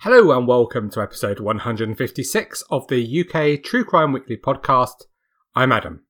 Hello 0.00 0.36
and 0.36 0.46
welcome 0.46 0.90
to 0.90 1.00
episode 1.00 1.40
156 1.40 2.62
of 2.70 2.86
the 2.88 3.24
UK 3.24 3.62
True 3.62 3.82
Crime 3.82 4.12
Weekly 4.12 4.36
podcast. 4.36 5.04
I'm 5.54 5.72
Adam. 5.72 6.04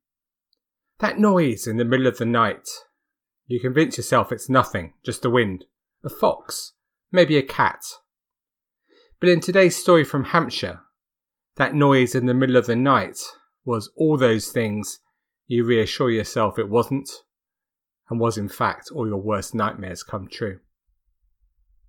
That 0.99 1.21
noise 1.21 1.69
in 1.69 1.77
the 1.77 1.85
middle 1.85 2.09
of 2.09 2.19
the 2.19 2.27
night. 2.27 2.69
You 3.47 3.61
convince 3.61 3.97
yourself 3.97 4.33
it's 4.33 4.51
nothing, 4.51 4.95
just 5.05 5.23
the 5.23 5.31
wind, 5.31 5.67
a 6.05 6.11
fox, 6.11 6.73
maybe 7.13 7.37
a 7.39 7.43
cat. 7.43 7.79
But 9.21 9.29
in 9.29 9.39
today's 9.41 9.77
story 9.77 10.03
from 10.03 10.25
Hampshire, 10.25 10.81
that 11.55 11.73
noise 11.73 12.17
in 12.17 12.27
the 12.27 12.35
middle 12.35 12.57
of 12.57 12.67
the 12.67 12.77
night 12.77 13.21
was 13.65 13.93
all 13.97 14.17
those 14.17 14.49
things 14.49 14.99
you 15.47 15.65
reassure 15.65 16.11
yourself 16.11 16.59
it 16.59 16.69
wasn't, 16.69 17.09
and 18.11 18.19
was 18.19 18.37
in 18.37 18.49
fact 18.49 18.91
all 18.93 19.07
your 19.07 19.23
worst 19.23 19.55
nightmares 19.55 20.03
come 20.03 20.27
true. 20.27 20.59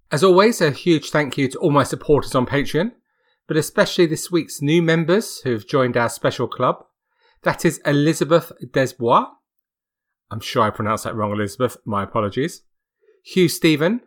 As 0.10 0.24
always, 0.24 0.62
a 0.62 0.72
huge 0.72 1.10
thank 1.10 1.38
you 1.38 1.50
to 1.50 1.58
all 1.60 1.72
my 1.72 1.84
supporters 1.84 2.34
on 2.34 2.46
Patreon, 2.46 2.94
but 3.46 3.58
especially 3.58 4.06
this 4.06 4.32
week's 4.32 4.62
new 4.62 4.82
members 4.82 5.42
who've 5.42 5.68
joined 5.68 5.98
our 5.98 6.08
special 6.08 6.48
club. 6.48 6.86
That 7.44 7.66
is 7.66 7.80
Elizabeth 7.86 8.54
Desbois. 8.72 9.28
I'm 10.32 10.40
sure 10.40 10.64
I 10.64 10.70
pronounced 10.70 11.04
that 11.04 11.16
wrong, 11.16 11.34
Elizabeth. 11.34 11.76
My 11.86 12.04
apologies. 12.04 12.62
Hugh 13.24 13.50
Stephen, 13.50 14.02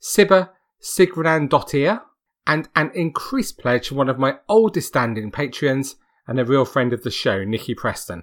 Sibba 0.00 0.50
Sigranandottir, 0.80 2.00
and 2.46 2.68
an 2.76 2.92
increased 2.94 3.58
pledge 3.58 3.88
from 3.88 3.96
one 3.96 4.08
of 4.08 4.18
my 4.18 4.36
oldest 4.48 4.88
standing 4.88 5.32
Patreons 5.32 5.96
and 6.28 6.38
a 6.38 6.44
real 6.44 6.64
friend 6.64 6.92
of 6.92 7.02
the 7.02 7.10
show, 7.10 7.42
Nikki 7.44 7.74
Preston. 7.74 8.22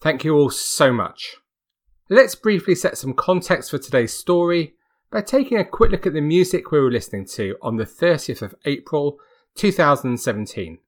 Thank 0.00 0.24
you 0.24 0.34
all 0.34 0.50
so 0.50 0.90
much. 0.90 1.36
Let's 2.08 2.34
briefly 2.34 2.74
set 2.74 2.96
some 2.96 3.12
context 3.12 3.70
for 3.70 3.78
today's 3.78 4.14
story 4.14 4.74
by 5.12 5.20
taking 5.20 5.58
a 5.58 5.64
quick 5.64 5.90
look 5.90 6.06
at 6.06 6.14
the 6.14 6.22
music 6.22 6.72
we 6.72 6.80
were 6.80 6.90
listening 6.90 7.26
to 7.26 7.56
on 7.60 7.76
the 7.76 7.84
30th 7.84 8.40
of 8.40 8.54
April 8.64 9.18
2017. 9.56 10.78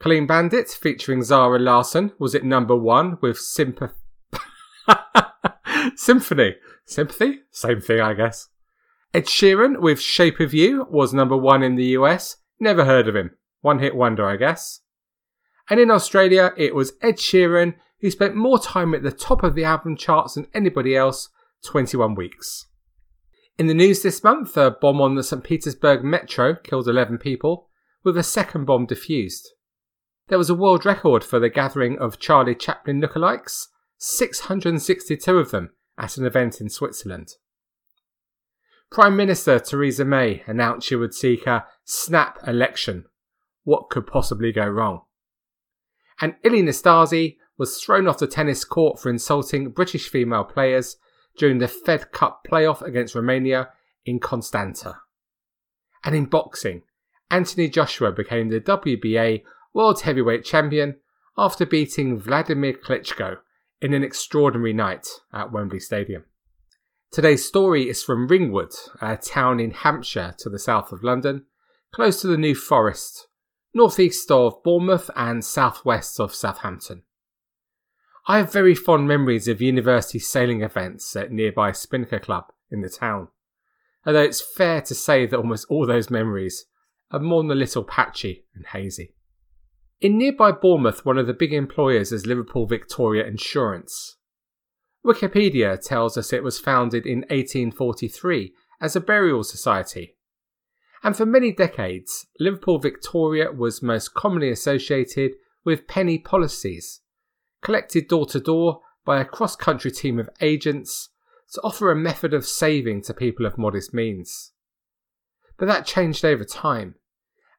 Clean 0.00 0.26
Bandit 0.26 0.68
featuring 0.68 1.22
Zara 1.22 1.60
Larsson 1.60 2.10
was 2.18 2.34
at 2.34 2.42
number 2.42 2.76
one 2.76 3.18
with 3.20 3.38
Sympathy. 3.38 3.94
Symphony. 5.94 6.56
Sympathy? 6.84 7.42
Same 7.52 7.80
thing, 7.80 8.00
I 8.00 8.14
guess. 8.14 8.48
Ed 9.14 9.26
Sheeran 9.26 9.80
with 9.80 10.00
Shape 10.00 10.40
of 10.40 10.52
You 10.52 10.88
was 10.90 11.14
number 11.14 11.36
one 11.36 11.62
in 11.62 11.76
the 11.76 11.96
US. 11.98 12.38
Never 12.58 12.84
heard 12.84 13.06
of 13.06 13.14
him. 13.14 13.30
One 13.60 13.78
hit 13.78 13.94
wonder, 13.94 14.26
I 14.28 14.36
guess. 14.36 14.80
And 15.70 15.78
in 15.78 15.92
Australia, 15.92 16.52
it 16.56 16.74
was 16.74 16.94
Ed 17.00 17.18
Sheeran 17.18 17.74
who 18.00 18.10
spent 18.10 18.34
more 18.34 18.58
time 18.58 18.94
at 18.94 19.04
the 19.04 19.12
top 19.12 19.44
of 19.44 19.54
the 19.54 19.62
album 19.62 19.96
charts 19.96 20.34
than 20.34 20.48
anybody 20.52 20.96
else 20.96 21.28
21 21.64 22.16
weeks. 22.16 22.66
In 23.58 23.66
the 23.66 23.74
news 23.74 24.02
this 24.02 24.24
month, 24.24 24.56
a 24.56 24.70
bomb 24.70 25.00
on 25.00 25.14
the 25.14 25.22
St. 25.22 25.44
Petersburg 25.44 26.02
metro 26.02 26.54
killed 26.54 26.88
11 26.88 27.18
people, 27.18 27.68
with 28.02 28.16
a 28.16 28.22
second 28.22 28.64
bomb 28.64 28.86
defused. 28.86 29.48
There 30.28 30.38
was 30.38 30.48
a 30.48 30.54
world 30.54 30.86
record 30.86 31.22
for 31.22 31.38
the 31.38 31.50
gathering 31.50 31.98
of 31.98 32.18
Charlie 32.18 32.54
Chaplin 32.54 33.00
lookalikes, 33.00 33.66
662 33.98 35.38
of 35.38 35.50
them 35.50 35.70
at 35.98 36.16
an 36.16 36.24
event 36.24 36.60
in 36.60 36.70
Switzerland. 36.70 37.28
Prime 38.90 39.16
Minister 39.16 39.58
Theresa 39.58 40.04
May 40.04 40.42
announced 40.46 40.86
she 40.86 40.96
would 40.96 41.14
seek 41.14 41.46
a 41.46 41.66
snap 41.84 42.38
election. 42.46 43.04
What 43.64 43.90
could 43.90 44.06
possibly 44.06 44.52
go 44.52 44.66
wrong? 44.66 45.02
And 46.20 46.34
Ilie 46.44 46.62
Nastase 46.62 47.36
was 47.58 47.78
thrown 47.78 48.08
off 48.08 48.18
the 48.18 48.26
tennis 48.26 48.64
court 48.64 48.98
for 48.98 49.10
insulting 49.10 49.70
British 49.70 50.08
female 50.08 50.44
players 50.44 50.96
during 51.36 51.58
the 51.58 51.68
Fed 51.68 52.12
Cup 52.12 52.46
playoff 52.50 52.82
against 52.82 53.14
Romania 53.14 53.70
in 54.04 54.18
Constanta. 54.18 54.96
And 56.04 56.14
in 56.14 56.26
boxing, 56.26 56.82
Anthony 57.30 57.68
Joshua 57.68 58.12
became 58.12 58.48
the 58.48 58.60
WBA 58.60 59.42
World 59.72 60.02
Heavyweight 60.02 60.44
Champion 60.44 60.96
after 61.38 61.64
beating 61.64 62.18
Vladimir 62.18 62.74
Klitschko 62.74 63.38
in 63.80 63.94
an 63.94 64.04
extraordinary 64.04 64.72
night 64.72 65.08
at 65.32 65.50
Wembley 65.50 65.80
Stadium. 65.80 66.24
Today's 67.10 67.46
story 67.46 67.88
is 67.88 68.02
from 68.02 68.26
Ringwood, 68.26 68.72
a 69.00 69.16
town 69.16 69.60
in 69.60 69.70
Hampshire 69.70 70.34
to 70.38 70.48
the 70.48 70.58
south 70.58 70.92
of 70.92 71.02
London, 71.02 71.46
close 71.92 72.20
to 72.20 72.26
the 72.26 72.38
New 72.38 72.54
Forest, 72.54 73.28
northeast 73.74 74.30
of 74.30 74.62
Bournemouth 74.62 75.10
and 75.16 75.44
southwest 75.44 76.20
of 76.20 76.34
Southampton. 76.34 77.02
I 78.26 78.38
have 78.38 78.52
very 78.52 78.74
fond 78.74 79.08
memories 79.08 79.48
of 79.48 79.60
university 79.60 80.20
sailing 80.20 80.62
events 80.62 81.16
at 81.16 81.32
nearby 81.32 81.72
Spinnaker 81.72 82.20
Club 82.20 82.52
in 82.70 82.80
the 82.80 82.88
town, 82.88 83.28
although 84.06 84.22
it's 84.22 84.40
fair 84.40 84.80
to 84.82 84.94
say 84.94 85.26
that 85.26 85.36
almost 85.36 85.66
all 85.68 85.86
those 85.86 86.10
memories 86.10 86.66
are 87.10 87.18
more 87.18 87.42
than 87.42 87.50
a 87.50 87.56
little 87.56 87.82
patchy 87.82 88.44
and 88.54 88.66
hazy. 88.66 89.14
In 90.00 90.18
nearby 90.18 90.52
Bournemouth, 90.52 91.04
one 91.04 91.18
of 91.18 91.26
the 91.26 91.34
big 91.34 91.52
employers 91.52 92.12
is 92.12 92.26
Liverpool 92.26 92.66
Victoria 92.66 93.24
Insurance. 93.24 94.16
Wikipedia 95.04 95.80
tells 95.80 96.16
us 96.16 96.32
it 96.32 96.44
was 96.44 96.60
founded 96.60 97.06
in 97.06 97.20
1843 97.22 98.54
as 98.80 98.94
a 98.94 99.00
burial 99.00 99.42
society. 99.42 100.16
And 101.02 101.16
for 101.16 101.26
many 101.26 101.52
decades, 101.52 102.26
Liverpool 102.38 102.78
Victoria 102.78 103.50
was 103.50 103.82
most 103.82 104.14
commonly 104.14 104.50
associated 104.50 105.32
with 105.64 105.88
penny 105.88 106.18
policies, 106.18 107.00
collected 107.62 108.08
door 108.08 108.26
to 108.26 108.40
door 108.40 108.80
by 109.04 109.20
a 109.20 109.24
cross 109.24 109.56
country 109.56 109.90
team 109.90 110.18
of 110.18 110.28
agents 110.40 111.10
to 111.52 111.60
offer 111.62 111.90
a 111.90 111.96
method 111.96 112.34
of 112.34 112.46
saving 112.46 113.02
to 113.02 113.14
people 113.14 113.46
of 113.46 113.58
modest 113.58 113.92
means. 113.92 114.52
But 115.58 115.66
that 115.66 115.86
changed 115.86 116.24
over 116.24 116.44
time, 116.44 116.96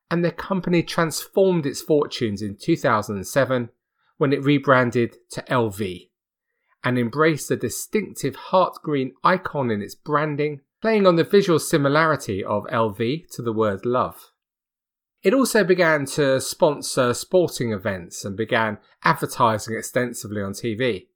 and 0.09 0.23
the 0.23 0.31
company 0.31 0.83
transformed 0.83 1.65
its 1.65 1.81
fortunes 1.81 2.41
in 2.41 2.57
2007 2.59 3.69
when 4.17 4.33
it 4.33 4.43
rebranded 4.43 5.15
to 5.31 5.41
LV 5.43 6.09
and 6.83 6.99
embraced 6.99 7.49
a 7.49 7.55
distinctive 7.55 8.35
heart 8.35 8.75
green 8.83 9.13
icon 9.23 9.71
in 9.71 9.81
its 9.81 9.95
branding, 9.95 10.59
playing 10.81 11.07
on 11.07 11.15
the 11.15 11.23
visual 11.23 11.59
similarity 11.59 12.43
of 12.43 12.63
LV 12.65 13.29
to 13.31 13.41
the 13.41 13.53
word 13.53 13.85
love. 13.85 14.32
It 15.23 15.33
also 15.33 15.63
began 15.63 16.05
to 16.07 16.41
sponsor 16.41 17.13
sporting 17.13 17.71
events 17.71 18.25
and 18.25 18.35
began 18.35 18.77
advertising 19.05 19.75
extensively 19.77 20.41
on 20.41 20.51
TV. 20.51 21.07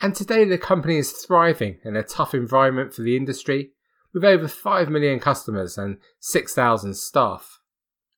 And 0.00 0.14
today 0.14 0.46
the 0.46 0.56
company 0.56 0.96
is 0.96 1.12
thriving 1.12 1.78
in 1.84 1.96
a 1.96 2.02
tough 2.02 2.34
environment 2.34 2.94
for 2.94 3.02
the 3.02 3.16
industry 3.16 3.72
with 4.14 4.24
over 4.24 4.48
5 4.48 4.88
million 4.88 5.20
customers 5.20 5.76
and 5.76 5.98
6,000 6.20 6.94
staff. 6.94 7.60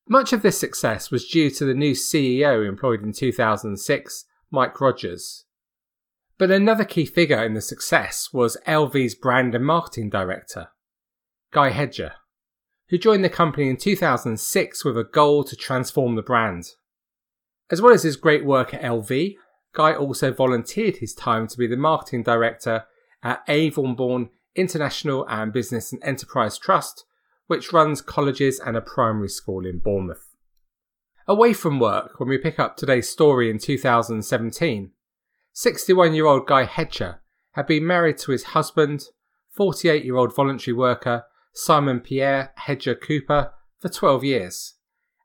Much 0.08 0.32
of 0.32 0.42
this 0.42 0.58
success 0.58 1.10
was 1.10 1.28
due 1.28 1.50
to 1.50 1.64
the 1.64 1.74
new 1.74 1.92
CEO 1.92 2.66
employed 2.66 3.02
in 3.02 3.12
2006, 3.12 4.24
Mike 4.52 4.80
Rogers. 4.80 5.44
But 6.38 6.52
another 6.52 6.84
key 6.84 7.04
figure 7.04 7.44
in 7.44 7.54
the 7.54 7.60
success 7.60 8.28
was 8.32 8.56
LV's 8.68 9.16
brand 9.16 9.56
and 9.56 9.66
marketing 9.66 10.10
director, 10.10 10.68
Guy 11.50 11.70
Hedger 11.70 12.12
who 12.90 12.98
joined 12.98 13.24
the 13.24 13.28
company 13.28 13.68
in 13.68 13.76
2006 13.76 14.84
with 14.84 14.96
a 14.96 15.04
goal 15.04 15.44
to 15.44 15.56
transform 15.56 16.14
the 16.14 16.22
brand. 16.22 16.70
As 17.70 17.82
well 17.82 17.92
as 17.92 18.02
his 18.02 18.16
great 18.16 18.44
work 18.44 18.72
at 18.72 18.82
LV, 18.82 19.36
Guy 19.74 19.94
also 19.94 20.32
volunteered 20.32 20.96
his 20.96 21.14
time 21.14 21.46
to 21.48 21.58
be 21.58 21.66
the 21.66 21.76
marketing 21.76 22.22
director 22.22 22.86
at 23.22 23.46
Avonbourne 23.46 24.30
International 24.54 25.26
and 25.28 25.52
Business 25.52 25.92
and 25.92 26.02
Enterprise 26.02 26.56
Trust, 26.56 27.04
which 27.46 27.72
runs 27.72 28.00
colleges 28.00 28.58
and 28.58 28.76
a 28.76 28.80
primary 28.80 29.28
school 29.28 29.66
in 29.66 29.78
Bournemouth. 29.78 30.34
Away 31.26 31.52
from 31.52 31.78
work, 31.78 32.18
when 32.18 32.28
we 32.28 32.38
pick 32.38 32.58
up 32.58 32.76
today's 32.76 33.10
story 33.10 33.50
in 33.50 33.58
2017, 33.58 34.92
61 35.52 36.14
year 36.14 36.26
old 36.26 36.46
Guy 36.46 36.64
Hedger 36.64 37.20
had 37.52 37.66
been 37.66 37.86
married 37.86 38.16
to 38.18 38.32
his 38.32 38.44
husband, 38.44 39.04
48 39.54 40.04
year 40.04 40.16
old 40.16 40.34
voluntary 40.34 40.74
worker 40.74 41.24
Simon 41.60 41.98
Pierre 41.98 42.52
Hedger 42.54 42.94
Cooper 42.94 43.52
for 43.80 43.88
12 43.88 44.22
years, 44.22 44.74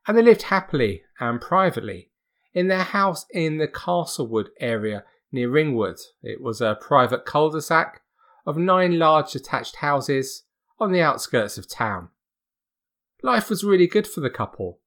and 0.08 0.18
they 0.18 0.22
lived 0.22 0.42
happily 0.42 1.04
and 1.20 1.40
privately 1.40 2.10
in 2.52 2.66
their 2.66 2.82
house 2.82 3.24
in 3.30 3.58
the 3.58 3.68
Castlewood 3.68 4.48
area 4.58 5.04
near 5.30 5.48
Ringwood. 5.48 6.00
It 6.24 6.42
was 6.42 6.60
a 6.60 6.76
private 6.80 7.24
cul 7.24 7.50
de 7.50 7.62
sac 7.62 8.02
of 8.44 8.56
nine 8.56 8.98
large 8.98 9.30
detached 9.30 9.76
houses 9.76 10.42
on 10.80 10.90
the 10.90 11.00
outskirts 11.00 11.56
of 11.56 11.68
town. 11.68 12.08
Life 13.22 13.48
was 13.48 13.62
really 13.62 13.86
good 13.86 14.08
for 14.08 14.20
the 14.20 14.28
couple, 14.28 14.80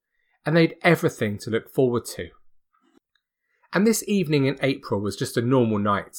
and 0.44 0.54
they'd 0.54 0.76
everything 0.82 1.38
to 1.38 1.50
look 1.50 1.72
forward 1.72 2.04
to. 2.16 2.28
And 3.72 3.86
this 3.86 4.04
evening 4.06 4.44
in 4.44 4.58
April 4.60 5.00
was 5.00 5.16
just 5.16 5.38
a 5.38 5.42
normal 5.42 5.78
night. 5.78 6.18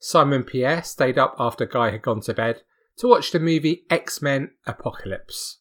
Simon 0.00 0.42
Pierre 0.42 0.82
stayed 0.82 1.16
up 1.16 1.36
after 1.38 1.64
Guy 1.64 1.90
had 1.90 2.02
gone 2.02 2.22
to 2.22 2.34
bed 2.34 2.62
to 2.98 3.08
watch 3.08 3.30
the 3.30 3.40
movie 3.40 3.84
X 3.90 4.20
Men 4.20 4.50
Apocalypse. 4.66 5.60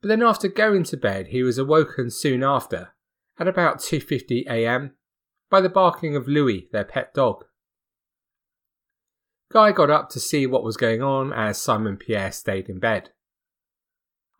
But 0.00 0.08
then 0.08 0.22
after 0.22 0.48
going 0.48 0.84
to 0.84 0.96
bed, 0.96 1.28
he 1.28 1.42
was 1.42 1.58
awoken 1.58 2.10
soon 2.10 2.42
after, 2.42 2.94
at 3.38 3.48
about 3.48 3.78
2:50 3.78 4.46
a.m., 4.48 4.94
by 5.50 5.60
the 5.60 5.68
barking 5.68 6.16
of 6.16 6.28
Louis, 6.28 6.68
their 6.72 6.84
pet 6.84 7.12
dog. 7.12 7.44
Guy 9.52 9.72
got 9.72 9.90
up 9.90 10.08
to 10.10 10.20
see 10.20 10.46
what 10.46 10.62
was 10.62 10.76
going 10.76 11.02
on 11.02 11.32
as 11.32 11.60
Simon 11.60 11.96
Pierre 11.96 12.30
stayed 12.30 12.68
in 12.68 12.78
bed. 12.78 13.10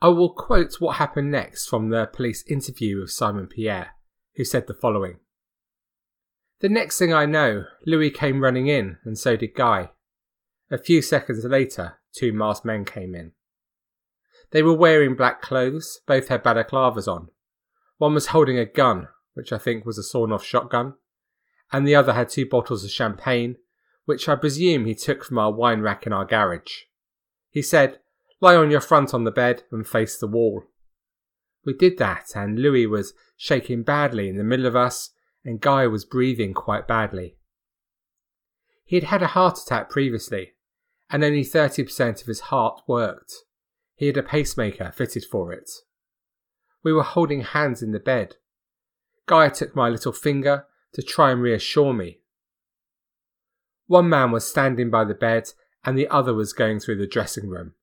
I 0.00 0.08
will 0.08 0.32
quote 0.32 0.80
what 0.80 0.96
happened 0.96 1.30
next 1.30 1.66
from 1.66 1.90
the 1.90 2.06
police 2.06 2.44
interview 2.46 3.02
of 3.02 3.10
Simon 3.10 3.48
Pierre, 3.48 3.90
who 4.36 4.44
said 4.44 4.66
the 4.66 4.74
following. 4.74 5.18
The 6.60 6.68
next 6.68 6.98
thing 6.98 7.12
I 7.12 7.26
know, 7.26 7.64
Louis 7.84 8.10
came 8.10 8.42
running 8.42 8.68
in, 8.68 8.98
and 9.04 9.18
so 9.18 9.36
did 9.36 9.54
Guy. 9.54 9.90
A 10.70 10.78
few 10.78 11.02
seconds 11.02 11.44
later, 11.44 11.98
two 12.12 12.32
masked 12.32 12.64
men 12.64 12.84
came 12.84 13.14
in. 13.14 13.32
They 14.52 14.62
were 14.62 14.74
wearing 14.74 15.16
black 15.16 15.42
clothes, 15.42 16.00
both 16.06 16.28
had 16.28 16.42
balaclavas 16.42 17.08
on. 17.08 17.28
One 17.98 18.14
was 18.14 18.28
holding 18.28 18.58
a 18.58 18.64
gun, 18.64 19.08
which 19.34 19.52
I 19.52 19.58
think 19.58 19.84
was 19.84 19.98
a 19.98 20.02
sawn 20.02 20.32
off 20.32 20.44
shotgun, 20.44 20.94
and 21.72 21.86
the 21.86 21.94
other 21.94 22.12
had 22.12 22.28
two 22.28 22.46
bottles 22.46 22.84
of 22.84 22.90
champagne, 22.90 23.56
which 24.04 24.28
I 24.28 24.36
presume 24.36 24.84
he 24.84 24.94
took 24.94 25.24
from 25.24 25.38
our 25.38 25.52
wine 25.52 25.80
rack 25.80 26.06
in 26.06 26.12
our 26.12 26.24
garage. 26.24 26.82
He 27.50 27.62
said, 27.62 27.98
Lie 28.40 28.56
on 28.56 28.70
your 28.70 28.80
front 28.80 29.12
on 29.12 29.24
the 29.24 29.30
bed 29.30 29.64
and 29.70 29.86
face 29.86 30.16
the 30.18 30.26
wall. 30.26 30.64
We 31.64 31.74
did 31.74 31.98
that, 31.98 32.30
and 32.34 32.58
Louis 32.58 32.86
was 32.86 33.12
shaking 33.36 33.82
badly 33.82 34.28
in 34.28 34.36
the 34.36 34.44
middle 34.44 34.66
of 34.66 34.76
us, 34.76 35.10
and 35.44 35.60
Guy 35.60 35.86
was 35.86 36.04
breathing 36.04 36.54
quite 36.54 36.88
badly. 36.88 37.36
He 38.84 38.96
had 38.96 39.04
had 39.04 39.22
a 39.22 39.28
heart 39.28 39.58
attack 39.58 39.90
previously, 39.90 40.54
and 41.10 41.24
only 41.24 41.44
30% 41.44 42.20
of 42.20 42.26
his 42.26 42.40
heart 42.40 42.82
worked. 42.86 43.34
He 43.96 44.06
had 44.06 44.16
a 44.16 44.22
pacemaker 44.22 44.92
fitted 44.94 45.24
for 45.24 45.52
it. 45.52 45.70
We 46.82 46.92
were 46.92 47.02
holding 47.02 47.42
hands 47.42 47.82
in 47.82 47.92
the 47.92 48.00
bed. 48.00 48.36
Guy 49.26 49.48
took 49.48 49.76
my 49.76 49.88
little 49.88 50.12
finger 50.12 50.66
to 50.94 51.02
try 51.02 51.30
and 51.30 51.42
reassure 51.42 51.92
me. 51.92 52.20
One 53.86 54.08
man 54.08 54.30
was 54.30 54.48
standing 54.48 54.88
by 54.88 55.04
the 55.04 55.14
bed 55.14 55.52
and 55.84 55.98
the 55.98 56.08
other 56.08 56.32
was 56.32 56.52
going 56.52 56.80
through 56.80 56.96
the 56.96 57.06
dressing 57.06 57.48
room. 57.48 57.74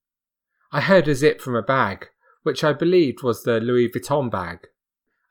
I 0.71 0.81
heard 0.81 1.07
a 1.07 1.15
zip 1.15 1.41
from 1.41 1.55
a 1.55 1.61
bag, 1.61 2.09
which 2.43 2.63
I 2.63 2.73
believed 2.73 3.23
was 3.23 3.43
the 3.43 3.59
Louis 3.59 3.89
Vuitton 3.89 4.29
bag. 4.29 4.67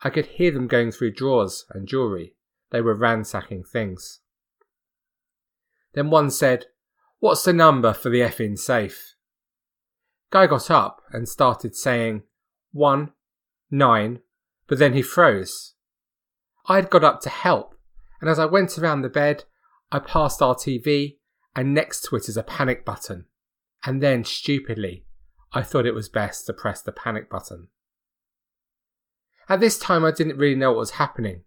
I 0.02 0.10
could 0.10 0.26
hear 0.26 0.50
them 0.50 0.66
going 0.66 0.92
through 0.92 1.12
drawers 1.12 1.64
and 1.70 1.88
jewellery. 1.88 2.34
They 2.70 2.80
were 2.80 2.94
ransacking 2.94 3.64
things. 3.64 4.20
Then 5.94 6.10
one 6.10 6.30
said, 6.30 6.66
What's 7.26 7.42
the 7.42 7.52
number 7.52 7.92
for 7.92 8.08
the 8.08 8.20
effing 8.20 8.56
safe? 8.56 9.16
Guy 10.30 10.46
got 10.46 10.70
up 10.70 11.02
and 11.10 11.28
started 11.28 11.74
saying, 11.74 12.22
One, 12.70 13.14
nine, 13.68 14.20
but 14.68 14.78
then 14.78 14.92
he 14.92 15.02
froze. 15.02 15.74
I 16.66 16.76
had 16.76 16.88
got 16.88 17.02
up 17.02 17.20
to 17.22 17.28
help, 17.28 17.74
and 18.20 18.30
as 18.30 18.38
I 18.38 18.44
went 18.44 18.78
around 18.78 19.02
the 19.02 19.08
bed, 19.08 19.42
I 19.90 19.98
passed 19.98 20.40
our 20.40 20.54
TV, 20.54 21.16
and 21.56 21.74
next 21.74 22.02
to 22.02 22.14
it 22.14 22.28
is 22.28 22.36
a 22.36 22.44
panic 22.44 22.84
button. 22.84 23.24
And 23.84 24.00
then, 24.00 24.22
stupidly, 24.22 25.04
I 25.52 25.62
thought 25.62 25.84
it 25.84 25.96
was 25.96 26.08
best 26.08 26.46
to 26.46 26.52
press 26.52 26.80
the 26.80 26.92
panic 26.92 27.28
button. 27.28 27.66
At 29.48 29.58
this 29.58 29.80
time, 29.80 30.04
I 30.04 30.12
didn't 30.12 30.38
really 30.38 30.54
know 30.54 30.70
what 30.70 30.78
was 30.78 30.90
happening. 30.92 31.42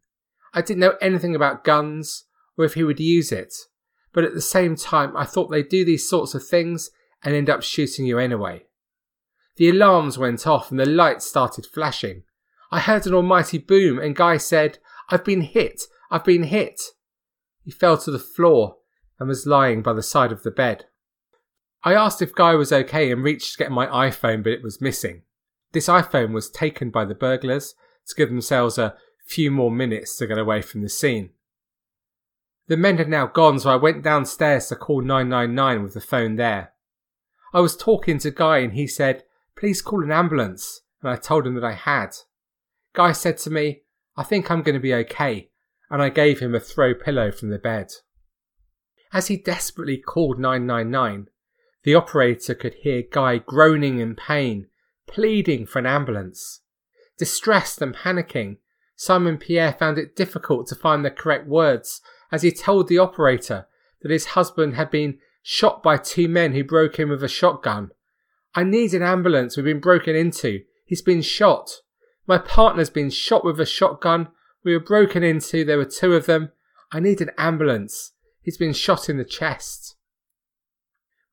I 0.53 0.61
didn't 0.61 0.81
know 0.81 0.97
anything 0.99 1.37
about 1.37 1.63
guns 1.63 2.25
or 2.57 2.65
if 2.65 2.73
he 2.73 2.83
would 2.83 2.99
use 2.99 3.31
it, 3.31 3.53
but 4.13 4.23
at 4.23 4.33
the 4.33 4.41
same 4.41 4.75
time, 4.75 5.15
I 5.15 5.25
thought 5.25 5.49
they'd 5.49 5.69
do 5.69 5.85
these 5.85 6.09
sorts 6.09 6.33
of 6.33 6.45
things 6.45 6.89
and 7.23 7.35
end 7.35 7.49
up 7.49 7.63
shooting 7.63 8.05
you 8.05 8.17
anyway. 8.17 8.63
The 9.57 9.69
alarms 9.69 10.17
went 10.17 10.47
off 10.47 10.71
and 10.71 10.79
the 10.79 10.85
lights 10.85 11.25
started 11.25 11.65
flashing. 11.65 12.23
I 12.71 12.79
heard 12.79 13.05
an 13.05 13.13
almighty 13.13 13.57
boom, 13.57 13.99
and 13.99 14.15
Guy 14.15 14.37
said, 14.37 14.77
I've 15.09 15.25
been 15.25 15.41
hit, 15.41 15.83
I've 16.11 16.23
been 16.23 16.43
hit. 16.43 16.79
He 17.63 17.71
fell 17.71 17.97
to 17.97 18.11
the 18.11 18.19
floor 18.19 18.77
and 19.19 19.27
was 19.27 19.45
lying 19.45 19.81
by 19.81 19.93
the 19.93 20.03
side 20.03 20.31
of 20.31 20.43
the 20.43 20.51
bed. 20.51 20.85
I 21.83 21.93
asked 21.93 22.21
if 22.21 22.35
Guy 22.35 22.55
was 22.55 22.71
okay 22.71 23.11
and 23.11 23.23
reached 23.23 23.53
to 23.53 23.57
get 23.57 23.71
my 23.71 23.87
iPhone, 23.87 24.43
but 24.43 24.53
it 24.53 24.63
was 24.63 24.81
missing. 24.81 25.23
This 25.71 25.87
iPhone 25.87 26.33
was 26.33 26.49
taken 26.49 26.89
by 26.89 27.05
the 27.05 27.15
burglars 27.15 27.75
to 28.07 28.15
give 28.15 28.29
themselves 28.29 28.77
a 28.77 28.95
few 29.25 29.51
more 29.51 29.71
minutes 29.71 30.17
to 30.17 30.27
get 30.27 30.37
away 30.37 30.61
from 30.61 30.81
the 30.81 30.89
scene. 30.89 31.31
The 32.69 32.77
men 32.77 32.99
had 32.99 33.09
now 33.09 33.25
gone, 33.25 33.59
so 33.59 33.71
I 33.71 33.75
went 33.77 34.03
downstairs 34.03 34.67
to 34.67 34.75
call 34.75 35.01
999 35.01 35.83
with 35.83 35.95
the 35.95 36.01
phone 36.01 36.35
there. 36.35 36.73
I 37.51 37.61
was 37.61 37.75
talking 37.75 38.19
to 38.19 38.29
Guy 38.29 38.59
and 38.59 38.73
he 38.73 38.85
said, 38.85 39.23
Please 39.57 39.81
call 39.81 40.03
an 40.03 40.11
ambulance, 40.11 40.81
and 41.01 41.09
I 41.09 41.15
told 41.15 41.47
him 41.47 41.55
that 41.55 41.63
I 41.63 41.73
had. 41.73 42.11
Guy 42.93 43.11
said 43.11 43.39
to 43.39 43.49
me, 43.49 43.81
I 44.15 44.21
think 44.21 44.51
I'm 44.51 44.61
going 44.61 44.75
to 44.75 44.79
be 44.79 44.93
okay, 44.93 45.49
and 45.89 45.99
I 45.99 46.09
gave 46.09 46.39
him 46.39 46.53
a 46.53 46.59
throw 46.59 46.93
pillow 46.93 47.31
from 47.31 47.49
the 47.49 47.57
bed. 47.57 47.87
As 49.11 49.27
he 49.27 49.37
desperately 49.37 49.97
called 49.97 50.37
999, 50.37 51.25
the 51.83 51.95
operator 51.95 52.53
could 52.53 52.75
hear 52.75 53.01
Guy 53.01 53.39
groaning 53.39 53.97
in 53.97 54.15
pain, 54.15 54.67
pleading 55.07 55.65
for 55.65 55.79
an 55.79 55.87
ambulance. 55.87 56.61
Distressed 57.17 57.81
and 57.81 57.95
panicking, 57.95 58.57
Simon 58.95 59.39
Pierre 59.39 59.73
found 59.73 59.97
it 59.97 60.15
difficult 60.15 60.67
to 60.67 60.75
find 60.75 61.03
the 61.03 61.09
correct 61.09 61.47
words 61.47 62.01
as 62.31 62.43
he 62.43 62.51
told 62.51 62.87
the 62.87 62.97
operator 62.97 63.67
that 64.01 64.11
his 64.11 64.27
husband 64.27 64.75
had 64.75 64.89
been 64.89 65.17
shot 65.41 65.81
by 65.81 65.97
two 65.97 66.27
men 66.27 66.53
who 66.53 66.63
broke 66.63 66.99
in 66.99 67.09
with 67.09 67.23
a 67.23 67.27
shotgun. 67.27 67.91
I 68.55 68.63
need 68.63 68.93
an 68.93 69.03
ambulance. 69.03 69.55
We've 69.55 69.65
been 69.65 69.79
broken 69.79 70.15
into. 70.15 70.61
He's 70.85 71.01
been 71.01 71.21
shot. 71.21 71.81
My 72.27 72.37
partner's 72.37 72.89
been 72.89 73.09
shot 73.09 73.45
with 73.45 73.59
a 73.59 73.65
shotgun. 73.65 74.29
We 74.63 74.73
were 74.73 74.79
broken 74.79 75.23
into. 75.23 75.63
There 75.63 75.77
were 75.77 75.85
two 75.85 76.13
of 76.13 76.25
them. 76.25 76.51
I 76.91 76.99
need 76.99 77.21
an 77.21 77.31
ambulance. 77.37 78.11
He's 78.41 78.57
been 78.57 78.73
shot 78.73 79.09
in 79.09 79.17
the 79.17 79.25
chest. 79.25 79.95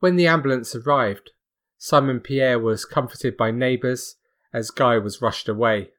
When 0.00 0.16
the 0.16 0.26
ambulance 0.26 0.74
arrived, 0.74 1.30
Simon 1.78 2.20
Pierre 2.20 2.58
was 2.58 2.84
comforted 2.84 3.36
by 3.36 3.50
neighbours 3.50 4.16
as 4.52 4.70
Guy 4.70 4.98
was 4.98 5.22
rushed 5.22 5.48
away. 5.48 5.90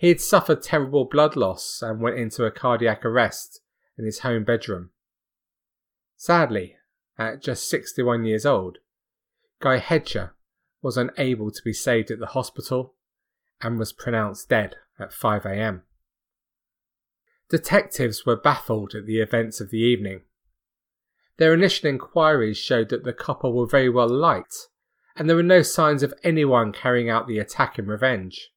He 0.00 0.08
had 0.08 0.22
suffered 0.22 0.62
terrible 0.62 1.04
blood 1.04 1.36
loss 1.36 1.82
and 1.82 2.00
went 2.00 2.16
into 2.16 2.46
a 2.46 2.50
cardiac 2.50 3.04
arrest 3.04 3.60
in 3.98 4.06
his 4.06 4.20
home 4.20 4.44
bedroom. 4.44 4.92
Sadly, 6.16 6.76
at 7.18 7.42
just 7.42 7.68
61 7.68 8.24
years 8.24 8.46
old, 8.46 8.78
Guy 9.60 9.76
Hedger 9.76 10.34
was 10.80 10.96
unable 10.96 11.50
to 11.50 11.62
be 11.62 11.74
saved 11.74 12.10
at 12.10 12.18
the 12.18 12.28
hospital 12.28 12.94
and 13.60 13.78
was 13.78 13.92
pronounced 13.92 14.48
dead 14.48 14.76
at 14.98 15.12
5 15.12 15.44
am. 15.44 15.82
Detectives 17.50 18.24
were 18.24 18.36
baffled 18.36 18.94
at 18.94 19.04
the 19.04 19.20
events 19.20 19.60
of 19.60 19.68
the 19.68 19.80
evening. 19.80 20.22
Their 21.36 21.52
initial 21.52 21.90
inquiries 21.90 22.56
showed 22.56 22.88
that 22.88 23.04
the 23.04 23.12
couple 23.12 23.52
were 23.52 23.66
very 23.66 23.90
well 23.90 24.08
liked, 24.08 24.68
and 25.14 25.28
there 25.28 25.36
were 25.36 25.42
no 25.42 25.60
signs 25.60 26.02
of 26.02 26.14
anyone 26.24 26.72
carrying 26.72 27.10
out 27.10 27.28
the 27.28 27.38
attack 27.38 27.78
in 27.78 27.86
revenge. 27.86 28.50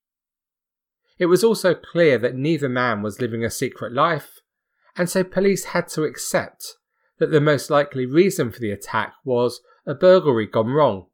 It 1.20 1.27
was 1.27 1.43
also 1.43 1.75
clear 1.75 2.17
that 2.17 2.36
neither 2.36 2.70
man 2.70 3.01
was 3.01 3.22
living 3.22 3.43
a 3.43 3.50
secret 3.50 3.93
life, 3.93 4.39
and 4.96 5.10
so 5.10 5.24
police 5.24 5.65
had 5.65 5.88
to 5.89 6.03
accept 6.03 6.77
that 7.20 7.32
the 7.32 7.41
most 7.41 7.70
likely 7.70 8.05
reason 8.05 8.51
for 8.51 8.60
the 8.60 8.72
attack 8.72 9.13
was 9.24 9.62
a 9.86 9.93
burglary 9.93 10.48
gone 10.48 10.70
wrong, 10.70 11.08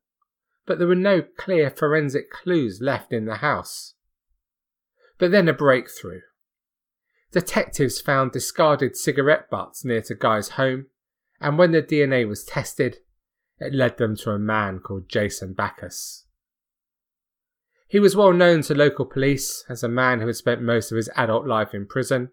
but 0.65 0.79
there 0.79 0.88
were 0.88 0.96
no 0.96 1.22
clear 1.22 1.70
forensic 1.70 2.32
clues 2.32 2.79
left 2.82 3.12
in 3.12 3.25
the 3.25 3.38
house. 3.38 3.96
But 5.18 5.32
then 5.32 5.48
a 5.48 5.53
breakthrough. 5.53 6.22
Detectives 7.32 8.01
found 8.01 8.32
discarded 8.32 8.96
cigarette 8.96 9.50
butts 9.50 9.86
near 9.86 10.01
to 10.03 10.15
Guy's 10.15 10.50
home, 10.50 10.88
and 11.39 11.58
when 11.58 11.72
the 11.72 11.84
DNA 11.84 12.27
was 12.27 12.44
tested, 12.44 12.98
it 13.60 13.74
led 13.74 13.98
them 13.98 14.15
to 14.18 14.32
a 14.32 14.39
man 14.39 14.79
called 14.79 15.10
Jason 15.10 15.53
Bacchus. 15.53 16.25
He 17.89 18.00
was 18.00 18.15
well 18.15 18.34
known 18.34 18.62
to 18.63 18.75
local 18.75 19.05
police 19.05 19.65
as 19.67 19.84
a 19.84 19.89
man 19.89 20.19
who 20.19 20.27
had 20.27 20.36
spent 20.36 20.62
most 20.62 20.91
of 20.91 20.96
his 20.96 21.10
adult 21.15 21.48
life 21.48 21.74
in 21.74 21.88
prison, 21.88 22.29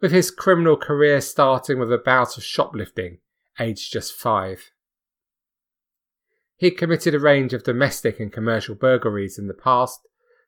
with 0.00 0.10
his 0.10 0.30
criminal 0.30 0.78
career 0.78 1.20
starting 1.20 1.78
with 1.78 1.92
a 1.92 1.98
bout 1.98 2.38
of 2.38 2.42
shoplifting, 2.42 3.18
aged 3.58 3.92
just 3.92 4.14
five. 4.14 4.70
He 6.56 6.70
committed 6.70 7.14
a 7.14 7.20
range 7.20 7.52
of 7.52 7.62
domestic 7.62 8.18
and 8.18 8.32
commercial 8.32 8.74
burglaries 8.74 9.38
in 9.38 9.48
the 9.48 9.54
past 9.54 10.00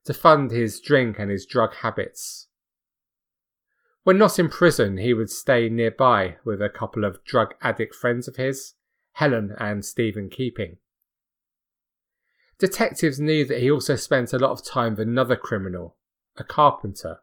to 0.07 0.15
fund 0.15 0.51
his 0.51 0.81
drink 0.81 1.17
and 1.19 1.31
his 1.31 1.45
drug 1.45 1.75
habits. 1.77 2.49
When 4.05 4.17
not 4.17 4.39
in 4.39 4.49
prison, 4.49 4.97
he 4.97 5.13
would 5.13 5.31
stay 5.31 5.69
nearby 5.69 6.37
with 6.43 6.63
a 6.63 6.71
couple 6.71 7.05
of 7.05 7.23
drug 7.25 7.55
addict 7.61 7.95
friends 7.95 8.27
of 8.27 8.37
his, 8.37 8.75
Helen 9.13 9.55
and 9.59 9.85
Stephen 9.85 10.31
Keeping. 10.31 10.79
Detectives 12.63 13.19
knew 13.19 13.45
that 13.47 13.59
he 13.59 13.69
also 13.69 13.97
spent 13.97 14.33
a 14.33 14.39
lot 14.39 14.53
of 14.53 14.65
time 14.65 14.93
with 14.93 15.01
another 15.01 15.35
criminal, 15.35 15.97
a 16.37 16.45
carpenter, 16.45 17.17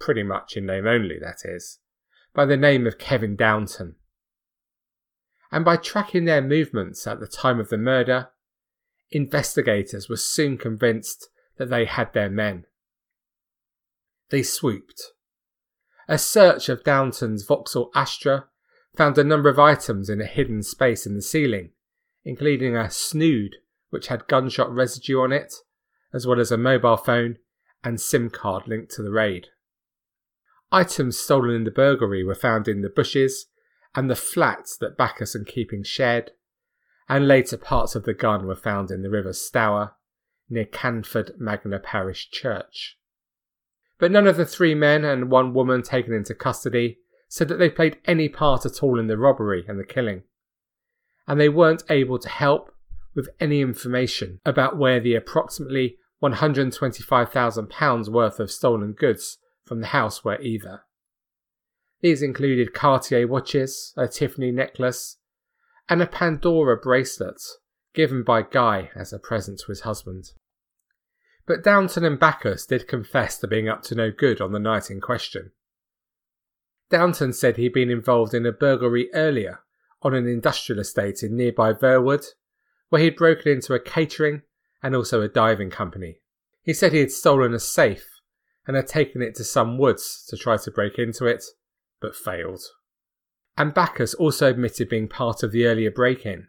pretty 0.00 0.24
much 0.24 0.56
in 0.56 0.66
name 0.66 0.84
only, 0.84 1.16
that 1.20 1.42
is, 1.44 1.78
by 2.34 2.44
the 2.44 2.56
name 2.56 2.88
of 2.88 2.98
Kevin 2.98 3.36
Downton. 3.36 3.94
And 5.52 5.64
by 5.64 5.76
tracking 5.76 6.24
their 6.24 6.42
movements 6.42 7.06
at 7.06 7.20
the 7.20 7.28
time 7.28 7.60
of 7.60 7.68
the 7.68 7.78
murder, 7.78 8.30
investigators 9.12 10.08
were 10.08 10.16
soon 10.16 10.58
convinced 10.58 11.28
that 11.56 11.70
they 11.70 11.84
had 11.84 12.12
their 12.12 12.28
men. 12.28 12.64
They 14.30 14.42
swooped. 14.42 15.00
A 16.08 16.18
search 16.18 16.68
of 16.68 16.82
Downton's 16.82 17.44
Vauxhall 17.44 17.92
Astra 17.94 18.46
found 18.96 19.16
a 19.18 19.22
number 19.22 19.50
of 19.50 19.58
items 19.60 20.10
in 20.10 20.20
a 20.20 20.26
hidden 20.26 20.64
space 20.64 21.06
in 21.06 21.14
the 21.14 21.22
ceiling, 21.22 21.70
including 22.24 22.74
a 22.74 22.90
snood 22.90 23.54
which 23.90 24.08
had 24.08 24.26
gunshot 24.26 24.72
residue 24.72 25.20
on 25.20 25.32
it, 25.32 25.54
as 26.12 26.26
well 26.26 26.40
as 26.40 26.50
a 26.50 26.56
mobile 26.56 26.96
phone 26.96 27.36
and 27.84 28.00
SIM 28.00 28.30
card 28.30 28.66
linked 28.66 28.92
to 28.92 29.02
the 29.02 29.10
raid. 29.10 29.48
Items 30.72 31.18
stolen 31.18 31.54
in 31.54 31.64
the 31.64 31.70
burglary 31.70 32.24
were 32.24 32.34
found 32.34 32.68
in 32.68 32.82
the 32.82 32.88
bushes 32.88 33.46
and 33.94 34.08
the 34.08 34.16
flats 34.16 34.76
that 34.76 34.96
Bacchus 34.96 35.34
and 35.34 35.46
Keeping 35.46 35.82
shared, 35.82 36.30
and 37.08 37.26
later 37.26 37.56
parts 37.56 37.96
of 37.96 38.04
the 38.04 38.14
gun 38.14 38.46
were 38.46 38.54
found 38.54 38.90
in 38.90 39.02
the 39.02 39.10
River 39.10 39.32
Stour 39.32 39.96
near 40.48 40.64
Canford 40.64 41.32
Magna 41.38 41.80
Parish 41.80 42.30
Church. 42.30 42.98
But 43.98 44.12
none 44.12 44.26
of 44.26 44.36
the 44.36 44.46
three 44.46 44.74
men 44.74 45.04
and 45.04 45.30
one 45.30 45.52
woman 45.52 45.82
taken 45.82 46.12
into 46.12 46.34
custody 46.34 46.98
said 47.28 47.48
that 47.48 47.56
they 47.56 47.70
played 47.70 47.98
any 48.06 48.28
part 48.28 48.64
at 48.64 48.82
all 48.82 48.98
in 48.98 49.08
the 49.08 49.18
robbery 49.18 49.64
and 49.66 49.78
the 49.78 49.84
killing, 49.84 50.22
and 51.26 51.40
they 51.40 51.48
weren't 51.48 51.84
able 51.90 52.18
to 52.18 52.28
help 52.28 52.72
with 53.14 53.28
any 53.40 53.60
information 53.60 54.40
about 54.44 54.78
where 54.78 55.00
the 55.00 55.14
approximately 55.14 55.96
£125,000 56.22 58.08
worth 58.08 58.40
of 58.40 58.50
stolen 58.50 58.92
goods 58.92 59.38
from 59.64 59.80
the 59.80 59.88
house 59.88 60.24
were 60.24 60.40
either. 60.40 60.82
These 62.00 62.22
included 62.22 62.72
Cartier 62.72 63.26
watches, 63.26 63.92
a 63.96 64.08
Tiffany 64.08 64.52
necklace, 64.52 65.18
and 65.88 66.00
a 66.00 66.06
Pandora 66.06 66.76
bracelet 66.76 67.42
given 67.94 68.22
by 68.22 68.42
Guy 68.42 68.90
as 68.94 69.12
a 69.12 69.18
present 69.18 69.58
to 69.60 69.66
his 69.66 69.80
husband. 69.80 70.30
But 71.46 71.64
Downton 71.64 72.04
and 72.04 72.18
Bacchus 72.18 72.64
did 72.64 72.86
confess 72.86 73.38
to 73.38 73.48
being 73.48 73.68
up 73.68 73.82
to 73.82 73.94
no 73.94 74.10
good 74.12 74.40
on 74.40 74.52
the 74.52 74.60
night 74.60 74.90
in 74.90 75.00
question. 75.00 75.50
Downton 76.90 77.32
said 77.32 77.56
he'd 77.56 77.72
been 77.72 77.90
involved 77.90 78.34
in 78.34 78.46
a 78.46 78.52
burglary 78.52 79.08
earlier 79.12 79.60
on 80.02 80.14
an 80.14 80.26
industrial 80.26 80.80
estate 80.80 81.22
in 81.22 81.36
nearby 81.36 81.72
Verwood, 81.72 82.24
where 82.90 83.00
he'd 83.00 83.16
broken 83.16 83.50
into 83.50 83.72
a 83.72 83.80
catering 83.80 84.42
and 84.82 84.94
also 84.94 85.22
a 85.22 85.28
diving 85.28 85.70
company. 85.70 86.20
He 86.62 86.74
said 86.74 86.92
he 86.92 87.00
had 87.00 87.10
stolen 87.10 87.54
a 87.54 87.58
safe 87.58 88.06
and 88.66 88.76
had 88.76 88.86
taken 88.86 89.22
it 89.22 89.34
to 89.36 89.44
some 89.44 89.78
woods 89.78 90.24
to 90.28 90.36
try 90.36 90.56
to 90.58 90.70
break 90.70 90.98
into 90.98 91.24
it, 91.24 91.42
but 92.00 92.14
failed. 92.14 92.60
And 93.56 93.74
Bacchus 93.74 94.14
also 94.14 94.50
admitted 94.50 94.88
being 94.88 95.08
part 95.08 95.42
of 95.42 95.52
the 95.52 95.66
earlier 95.66 95.90
break 95.90 96.26
in, 96.26 96.48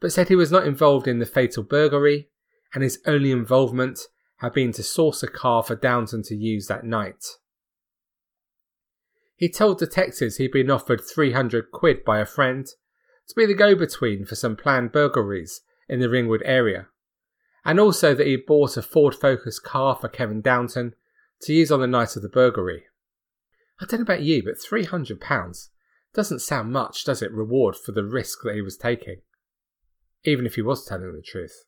but 0.00 0.12
said 0.12 0.28
he 0.28 0.36
was 0.36 0.50
not 0.50 0.66
involved 0.66 1.06
in 1.06 1.18
the 1.18 1.26
fatal 1.26 1.62
burglary, 1.62 2.28
and 2.74 2.82
his 2.82 2.98
only 3.06 3.30
involvement 3.30 4.00
had 4.38 4.52
been 4.52 4.72
to 4.72 4.82
source 4.82 5.22
a 5.22 5.28
car 5.28 5.62
for 5.62 5.76
Downton 5.76 6.22
to 6.24 6.34
use 6.34 6.66
that 6.66 6.84
night. 6.84 7.24
He 9.36 9.48
told 9.48 9.78
detectives 9.78 10.36
he'd 10.36 10.52
been 10.52 10.70
offered 10.70 11.02
300 11.02 11.70
quid 11.70 12.04
by 12.04 12.20
a 12.20 12.26
friend 12.26 12.66
to 13.28 13.34
be 13.34 13.46
the 13.46 13.54
go 13.54 13.74
between 13.74 14.24
for 14.24 14.34
some 14.34 14.56
planned 14.56 14.92
burglaries 14.92 15.60
in 15.88 16.00
the 16.00 16.08
Ringwood 16.08 16.42
area, 16.44 16.88
and 17.64 17.78
also 17.78 18.14
that 18.14 18.26
he 18.26 18.36
bought 18.36 18.76
a 18.76 18.82
Ford 18.82 19.14
Focus 19.14 19.58
car 19.58 19.96
for 19.96 20.08
Kevin 20.08 20.40
Downton 20.40 20.94
to 21.42 21.52
use 21.52 21.70
on 21.70 21.80
the 21.80 21.86
night 21.86 22.16
of 22.16 22.22
the 22.22 22.28
burglary. 22.28 22.84
I 23.80 23.86
don't 23.86 24.00
know 24.00 24.04
about 24.04 24.22
you, 24.22 24.42
but 24.42 24.54
£300 24.54 25.68
doesn't 26.14 26.38
sound 26.40 26.72
much, 26.72 27.04
does 27.04 27.22
it, 27.22 27.32
reward 27.32 27.76
for 27.76 27.92
the 27.92 28.04
risk 28.04 28.40
that 28.44 28.54
he 28.54 28.62
was 28.62 28.76
taking? 28.76 29.22
Even 30.24 30.46
if 30.46 30.54
he 30.54 30.62
was 30.62 30.86
telling 30.86 31.12
the 31.12 31.22
truth. 31.22 31.64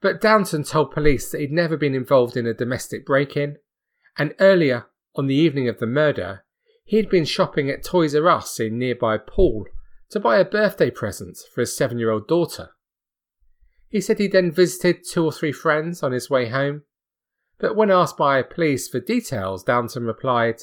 But 0.00 0.20
Downton 0.20 0.64
told 0.64 0.90
police 0.90 1.30
that 1.30 1.40
he'd 1.40 1.52
never 1.52 1.76
been 1.76 1.94
involved 1.94 2.36
in 2.36 2.46
a 2.46 2.52
domestic 2.52 3.06
break 3.06 3.36
in, 3.36 3.56
and 4.18 4.34
earlier, 4.40 4.86
on 5.14 5.28
the 5.28 5.34
evening 5.34 5.68
of 5.68 5.78
the 5.78 5.86
murder, 5.86 6.44
he 6.84 6.96
had 6.96 7.08
been 7.08 7.24
shopping 7.24 7.70
at 7.70 7.82
Toys 7.82 8.14
R 8.14 8.28
Us 8.28 8.60
in 8.60 8.78
nearby 8.78 9.16
Poole 9.16 9.64
to 10.10 10.20
buy 10.20 10.38
a 10.38 10.44
birthday 10.44 10.90
present 10.90 11.38
for 11.54 11.62
his 11.62 11.76
seven 11.76 11.98
year 11.98 12.10
old 12.10 12.28
daughter. 12.28 12.70
He 13.94 14.00
said 14.00 14.18
he 14.18 14.26
then 14.26 14.50
visited 14.50 15.04
two 15.04 15.24
or 15.24 15.30
three 15.30 15.52
friends 15.52 16.02
on 16.02 16.10
his 16.10 16.28
way 16.28 16.48
home, 16.48 16.82
but 17.60 17.76
when 17.76 17.92
asked 17.92 18.16
by 18.16 18.42
police 18.42 18.88
for 18.88 18.98
details, 18.98 19.62
Downton 19.62 20.02
replied, 20.02 20.62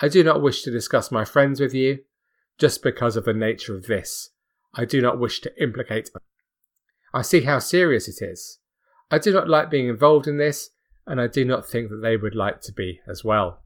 I 0.00 0.08
do 0.08 0.24
not 0.24 0.40
wish 0.40 0.62
to 0.62 0.70
discuss 0.70 1.10
my 1.10 1.26
friends 1.26 1.60
with 1.60 1.74
you, 1.74 1.98
just 2.56 2.82
because 2.82 3.16
of 3.16 3.26
the 3.26 3.34
nature 3.34 3.76
of 3.76 3.84
this. 3.84 4.30
I 4.72 4.86
do 4.86 5.02
not 5.02 5.20
wish 5.20 5.42
to 5.42 5.62
implicate. 5.62 6.10
Them. 6.10 6.22
I 7.12 7.20
see 7.20 7.42
how 7.42 7.58
serious 7.58 8.08
it 8.08 8.24
is. 8.24 8.60
I 9.10 9.18
do 9.18 9.30
not 9.30 9.50
like 9.50 9.68
being 9.68 9.88
involved 9.88 10.26
in 10.26 10.38
this, 10.38 10.70
and 11.06 11.20
I 11.20 11.26
do 11.26 11.44
not 11.44 11.68
think 11.68 11.90
that 11.90 12.00
they 12.00 12.16
would 12.16 12.34
like 12.34 12.62
to 12.62 12.72
be 12.72 13.02
as 13.06 13.22
well. 13.22 13.60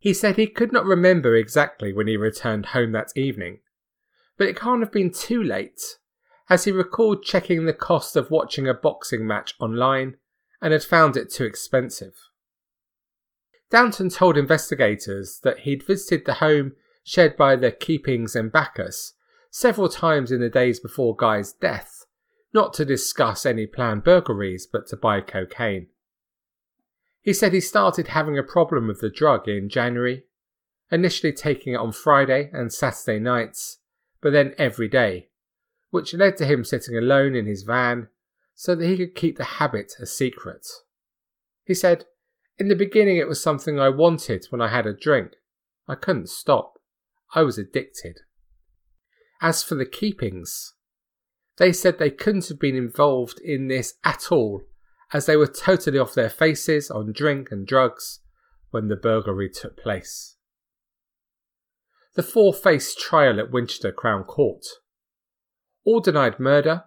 He 0.00 0.12
said 0.12 0.34
he 0.34 0.48
could 0.48 0.72
not 0.72 0.86
remember 0.86 1.36
exactly 1.36 1.92
when 1.92 2.08
he 2.08 2.16
returned 2.16 2.66
home 2.66 2.90
that 2.90 3.12
evening, 3.14 3.60
but 4.36 4.48
it 4.48 4.58
can't 4.58 4.80
have 4.80 4.90
been 4.90 5.12
too 5.12 5.40
late, 5.40 5.80
as 6.48 6.64
he 6.64 6.72
recalled 6.72 7.24
checking 7.24 7.64
the 7.64 7.72
cost 7.72 8.16
of 8.16 8.30
watching 8.30 8.68
a 8.68 8.74
boxing 8.74 9.26
match 9.26 9.54
online 9.58 10.16
and 10.60 10.72
had 10.72 10.84
found 10.84 11.16
it 11.16 11.30
too 11.30 11.44
expensive. 11.44 12.14
Downton 13.70 14.10
told 14.10 14.36
investigators 14.36 15.40
that 15.42 15.60
he'd 15.60 15.82
visited 15.82 16.24
the 16.24 16.34
home 16.34 16.72
shared 17.02 17.36
by 17.36 17.56
the 17.56 17.72
Keepings 17.72 18.36
and 18.36 18.52
Bacchus 18.52 19.14
several 19.50 19.88
times 19.88 20.30
in 20.30 20.40
the 20.40 20.48
days 20.48 20.78
before 20.78 21.16
Guy's 21.16 21.52
death, 21.52 22.04
not 22.52 22.74
to 22.74 22.84
discuss 22.84 23.46
any 23.46 23.66
planned 23.66 24.04
burglaries 24.04 24.66
but 24.70 24.86
to 24.88 24.96
buy 24.96 25.20
cocaine. 25.20 25.88
He 27.22 27.32
said 27.32 27.52
he 27.52 27.60
started 27.60 28.08
having 28.08 28.38
a 28.38 28.42
problem 28.42 28.86
with 28.86 29.00
the 29.00 29.10
drug 29.10 29.48
in 29.48 29.68
January, 29.68 30.24
initially 30.92 31.32
taking 31.32 31.72
it 31.72 31.78
on 31.78 31.90
Friday 31.90 32.50
and 32.52 32.72
Saturday 32.72 33.18
nights, 33.18 33.78
but 34.20 34.32
then 34.32 34.54
every 34.58 34.88
day, 34.88 35.28
which 35.90 36.14
led 36.14 36.36
to 36.36 36.46
him 36.46 36.64
sitting 36.64 36.96
alone 36.96 37.34
in 37.34 37.46
his 37.46 37.62
van 37.62 38.08
so 38.54 38.74
that 38.74 38.86
he 38.86 38.96
could 38.96 39.14
keep 39.14 39.36
the 39.36 39.44
habit 39.44 39.92
a 40.00 40.06
secret. 40.06 40.66
He 41.64 41.74
said, 41.74 42.06
In 42.58 42.68
the 42.68 42.74
beginning, 42.74 43.18
it 43.18 43.28
was 43.28 43.42
something 43.42 43.78
I 43.78 43.88
wanted 43.90 44.46
when 44.50 44.60
I 44.60 44.68
had 44.68 44.86
a 44.86 44.94
drink. 44.94 45.32
I 45.88 45.94
couldn't 45.94 46.28
stop. 46.28 46.74
I 47.34 47.42
was 47.42 47.58
addicted. 47.58 48.20
As 49.42 49.62
for 49.62 49.74
the 49.74 49.86
keepings, 49.86 50.74
they 51.58 51.72
said 51.72 51.98
they 51.98 52.10
couldn't 52.10 52.48
have 52.48 52.58
been 52.58 52.76
involved 52.76 53.40
in 53.40 53.68
this 53.68 53.94
at 54.04 54.30
all, 54.30 54.62
as 55.12 55.26
they 55.26 55.36
were 55.36 55.46
totally 55.46 55.98
off 55.98 56.14
their 56.14 56.30
faces 56.30 56.90
on 56.90 57.12
drink 57.12 57.48
and 57.50 57.66
drugs 57.66 58.20
when 58.70 58.88
the 58.88 58.96
burglary 58.96 59.48
took 59.48 59.76
place. 59.76 60.36
The 62.14 62.22
four 62.22 62.54
faced 62.54 62.98
trial 62.98 63.38
at 63.38 63.50
Winchester 63.50 63.92
Crown 63.92 64.24
Court. 64.24 64.64
All 65.86 66.00
denied 66.00 66.40
murder 66.40 66.84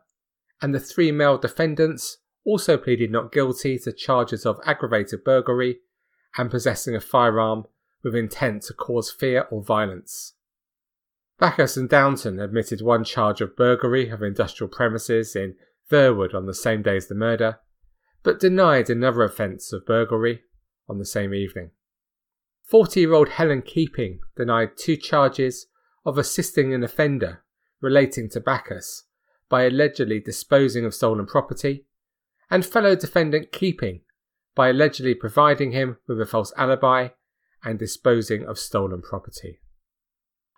and 0.61 0.75
the 0.75 0.79
three 0.79 1.13
male 1.13 1.37
defendants 1.37 2.17
also 2.45 2.77
pleaded 2.77 3.09
not 3.09 3.31
guilty 3.31 3.79
to 3.79 3.93
charges 3.93 4.45
of 4.45 4.59
aggravated 4.65 5.23
burglary 5.23 5.79
and 6.37 6.51
possessing 6.51 6.95
a 6.95 6.99
firearm 6.99 7.63
with 8.03 8.13
intent 8.13 8.63
to 8.63 8.73
cause 8.73 9.09
fear 9.09 9.47
or 9.49 9.63
violence. 9.63 10.33
Bacchus 11.39 11.77
and 11.77 11.87
Downton 11.87 12.41
admitted 12.41 12.81
one 12.81 13.05
charge 13.05 13.39
of 13.39 13.55
burglary 13.55 14.09
of 14.09 14.21
industrial 14.21 14.69
premises 14.69 15.33
in 15.33 15.55
Verwood 15.89 16.35
on 16.35 16.45
the 16.45 16.53
same 16.53 16.81
day 16.81 16.97
as 16.97 17.07
the 17.07 17.15
murder, 17.15 17.59
but 18.21 18.39
denied 18.39 18.89
another 18.89 19.23
offence 19.23 19.71
of 19.71 19.85
burglary 19.85 20.41
on 20.89 20.97
the 20.99 21.05
same 21.05 21.33
evening. 21.33 21.71
40 22.65 22.99
year 22.99 23.13
old 23.13 23.29
Helen 23.29 23.61
Keeping 23.61 24.19
denied 24.35 24.77
two 24.77 24.97
charges 24.97 25.67
of 26.05 26.17
assisting 26.17 26.73
an 26.73 26.83
offender 26.83 27.43
relating 27.81 28.29
to 28.29 28.39
Bacchus 28.39 29.03
by 29.50 29.63
allegedly 29.63 30.19
disposing 30.19 30.86
of 30.86 30.93
stolen 30.93 31.25
property, 31.25 31.86
and 32.50 32.65
fellow 32.65 32.95
defendant 32.95 33.51
Keeping 33.51 34.01
by 34.55 34.69
allegedly 34.69 35.15
providing 35.15 35.71
him 35.71 35.98
with 36.07 36.19
a 36.19 36.25
false 36.25 36.53
alibi 36.57 37.09
and 37.63 37.79
disposing 37.79 38.45
of 38.45 38.57
stolen 38.57 39.01
property. 39.01 39.59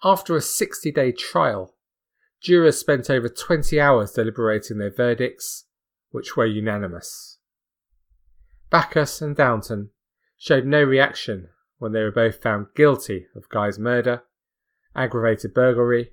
After 0.04 0.36
a 0.36 0.42
60 0.42 0.92
day 0.92 1.12
trial, 1.12 1.75
jurors 2.42 2.78
spent 2.78 3.10
over 3.10 3.30
20 3.30 3.80
hours 3.80 4.12
deliberating 4.12 4.78
their 4.78 4.94
verdicts, 4.94 5.66
which 6.10 6.36
were 6.36 6.46
unanimous. 6.46 7.38
Bacchus 8.70 9.22
and 9.22 9.36
Downton 9.36 9.92
showed 10.38 10.66
no 10.66 10.82
reaction 10.82 11.50
when 11.78 11.92
they 11.92 12.01
were 12.01 12.12
both 12.12 12.42
found 12.42 12.68
guilty 12.75 13.28
of 13.36 13.50
Guy's 13.50 13.78
murder, 13.78 14.24
aggravated 14.96 15.54
burglary, 15.54 16.12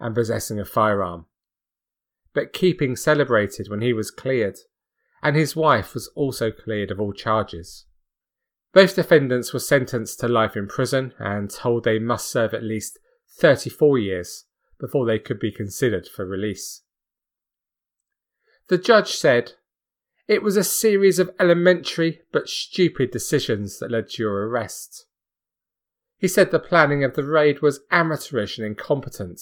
and 0.00 0.14
possessing 0.14 0.58
a 0.58 0.64
firearm 0.64 1.26
but 2.32 2.52
Keeping 2.52 2.96
celebrated 2.96 3.68
when 3.68 3.80
he 3.80 3.92
was 3.92 4.10
cleared, 4.10 4.58
and 5.22 5.36
his 5.36 5.56
wife 5.56 5.94
was 5.94 6.08
also 6.14 6.50
cleared 6.50 6.90
of 6.90 7.00
all 7.00 7.12
charges. 7.12 7.86
Both 8.72 8.94
defendants 8.94 9.52
were 9.52 9.60
sentenced 9.60 10.20
to 10.20 10.28
life 10.28 10.56
in 10.56 10.68
prison 10.68 11.12
and 11.18 11.50
told 11.50 11.84
they 11.84 11.98
must 11.98 12.30
serve 12.30 12.54
at 12.54 12.62
least 12.62 12.98
34 13.38 13.98
years 13.98 14.44
before 14.78 15.06
they 15.06 15.18
could 15.18 15.40
be 15.40 15.50
considered 15.50 16.06
for 16.06 16.24
release. 16.24 16.82
The 18.68 18.78
judge 18.78 19.10
said, 19.10 19.54
It 20.28 20.42
was 20.42 20.56
a 20.56 20.62
series 20.62 21.18
of 21.18 21.34
elementary 21.40 22.20
but 22.32 22.48
stupid 22.48 23.10
decisions 23.10 23.80
that 23.80 23.90
led 23.90 24.10
to 24.10 24.22
your 24.22 24.48
arrest. 24.48 25.06
He 26.16 26.28
said 26.28 26.52
the 26.52 26.60
planning 26.60 27.02
of 27.02 27.16
the 27.16 27.24
raid 27.24 27.60
was 27.60 27.80
amateurish 27.90 28.56
and 28.56 28.66
incompetent, 28.66 29.40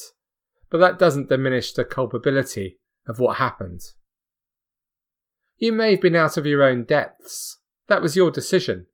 but 0.71 0.79
that 0.79 0.99
doesn't 0.99 1.29
diminish 1.29 1.73
the 1.73 1.85
culpability 1.85 2.79
of 3.07 3.19
what 3.19 3.39
happened. 3.39 3.81
You 5.57 5.73
may 5.73 5.93
have 5.93 6.01
been 6.01 6.17
out 6.17 6.37
of 6.37 6.47
your 6.47 6.63
own 6.63 6.85
depths. 6.85 7.59
That 7.89 8.03
was 8.03 8.17
your 8.17 8.31
decision. 8.31 8.87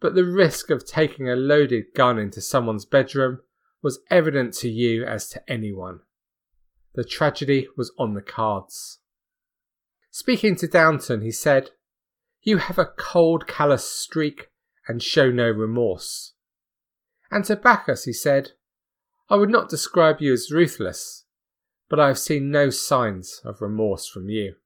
But 0.00 0.14
the 0.14 0.24
risk 0.24 0.70
of 0.70 0.86
taking 0.86 1.28
a 1.28 1.36
loaded 1.36 1.86
gun 1.94 2.18
into 2.18 2.40
someone's 2.40 2.84
bedroom 2.84 3.40
was 3.82 4.00
evident 4.10 4.54
to 4.54 4.68
you 4.68 5.04
as 5.04 5.28
to 5.30 5.42
anyone. 5.50 6.00
The 6.94 7.04
tragedy 7.04 7.68
was 7.76 7.92
on 7.98 8.14
the 8.14 8.22
cards. 8.22 8.98
Speaking 10.10 10.56
to 10.56 10.68
Downton, 10.68 11.22
he 11.22 11.30
said, 11.30 11.70
You 12.42 12.58
have 12.58 12.78
a 12.78 12.90
cold, 12.96 13.46
callous 13.46 13.84
streak 13.84 14.48
and 14.86 15.02
show 15.02 15.30
no 15.30 15.48
remorse. 15.48 16.34
And 17.30 17.44
to 17.44 17.56
Bacchus, 17.56 18.04
he 18.04 18.12
said, 18.12 18.52
I 19.30 19.36
would 19.36 19.48
not 19.48 19.68
describe 19.68 20.20
you 20.20 20.32
as 20.32 20.50
ruthless, 20.50 21.24
but 21.88 22.00
I 22.00 22.08
have 22.08 22.18
seen 22.18 22.50
no 22.50 22.68
signs 22.68 23.40
of 23.44 23.62
remorse 23.62 24.08
from 24.08 24.28
you. 24.28 24.56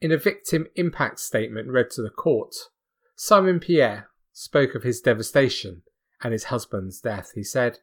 In 0.00 0.10
a 0.10 0.16
victim 0.16 0.66
impact 0.76 1.20
statement 1.20 1.68
read 1.68 1.90
to 1.90 2.02
the 2.02 2.08
court, 2.08 2.54
Simon 3.14 3.60
Pierre 3.60 4.08
spoke 4.32 4.74
of 4.74 4.82
his 4.82 5.02
devastation 5.02 5.82
and 6.22 6.32
his 6.32 6.44
husband's 6.44 7.02
death. 7.02 7.32
He 7.34 7.44
said, 7.44 7.80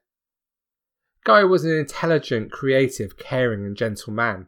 Guy 1.24 1.44
was 1.44 1.64
an 1.64 1.78
intelligent, 1.78 2.52
creative, 2.52 3.18
caring, 3.18 3.64
and 3.64 3.78
gentle 3.78 4.12
man. 4.12 4.48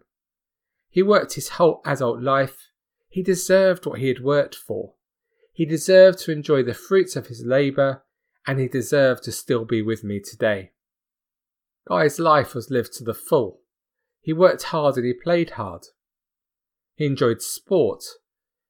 He 0.89 1.03
worked 1.03 1.33
his 1.33 1.49
whole 1.49 1.81
adult 1.85 2.23
life. 2.23 2.69
He 3.07 3.21
deserved 3.21 3.85
what 3.85 3.99
he 3.99 4.07
had 4.07 4.23
worked 4.23 4.55
for. 4.55 4.95
He 5.53 5.65
deserved 5.65 6.17
to 6.19 6.31
enjoy 6.31 6.63
the 6.63 6.73
fruits 6.73 7.15
of 7.15 7.27
his 7.27 7.45
labour, 7.45 8.03
and 8.47 8.59
he 8.59 8.67
deserved 8.67 9.23
to 9.23 9.31
still 9.31 9.63
be 9.63 9.83
with 9.83 10.03
me 10.03 10.19
today. 10.19 10.71
Guy's 11.87 12.19
life 12.19 12.53
was 12.53 12.69
lived 12.69 12.93
to 12.93 13.03
the 13.03 13.13
full. 13.13 13.61
He 14.21 14.33
worked 14.33 14.63
hard 14.63 14.97
and 14.97 15.05
he 15.05 15.13
played 15.13 15.51
hard. 15.51 15.87
He 16.95 17.05
enjoyed 17.05 17.41
sport. 17.41 18.03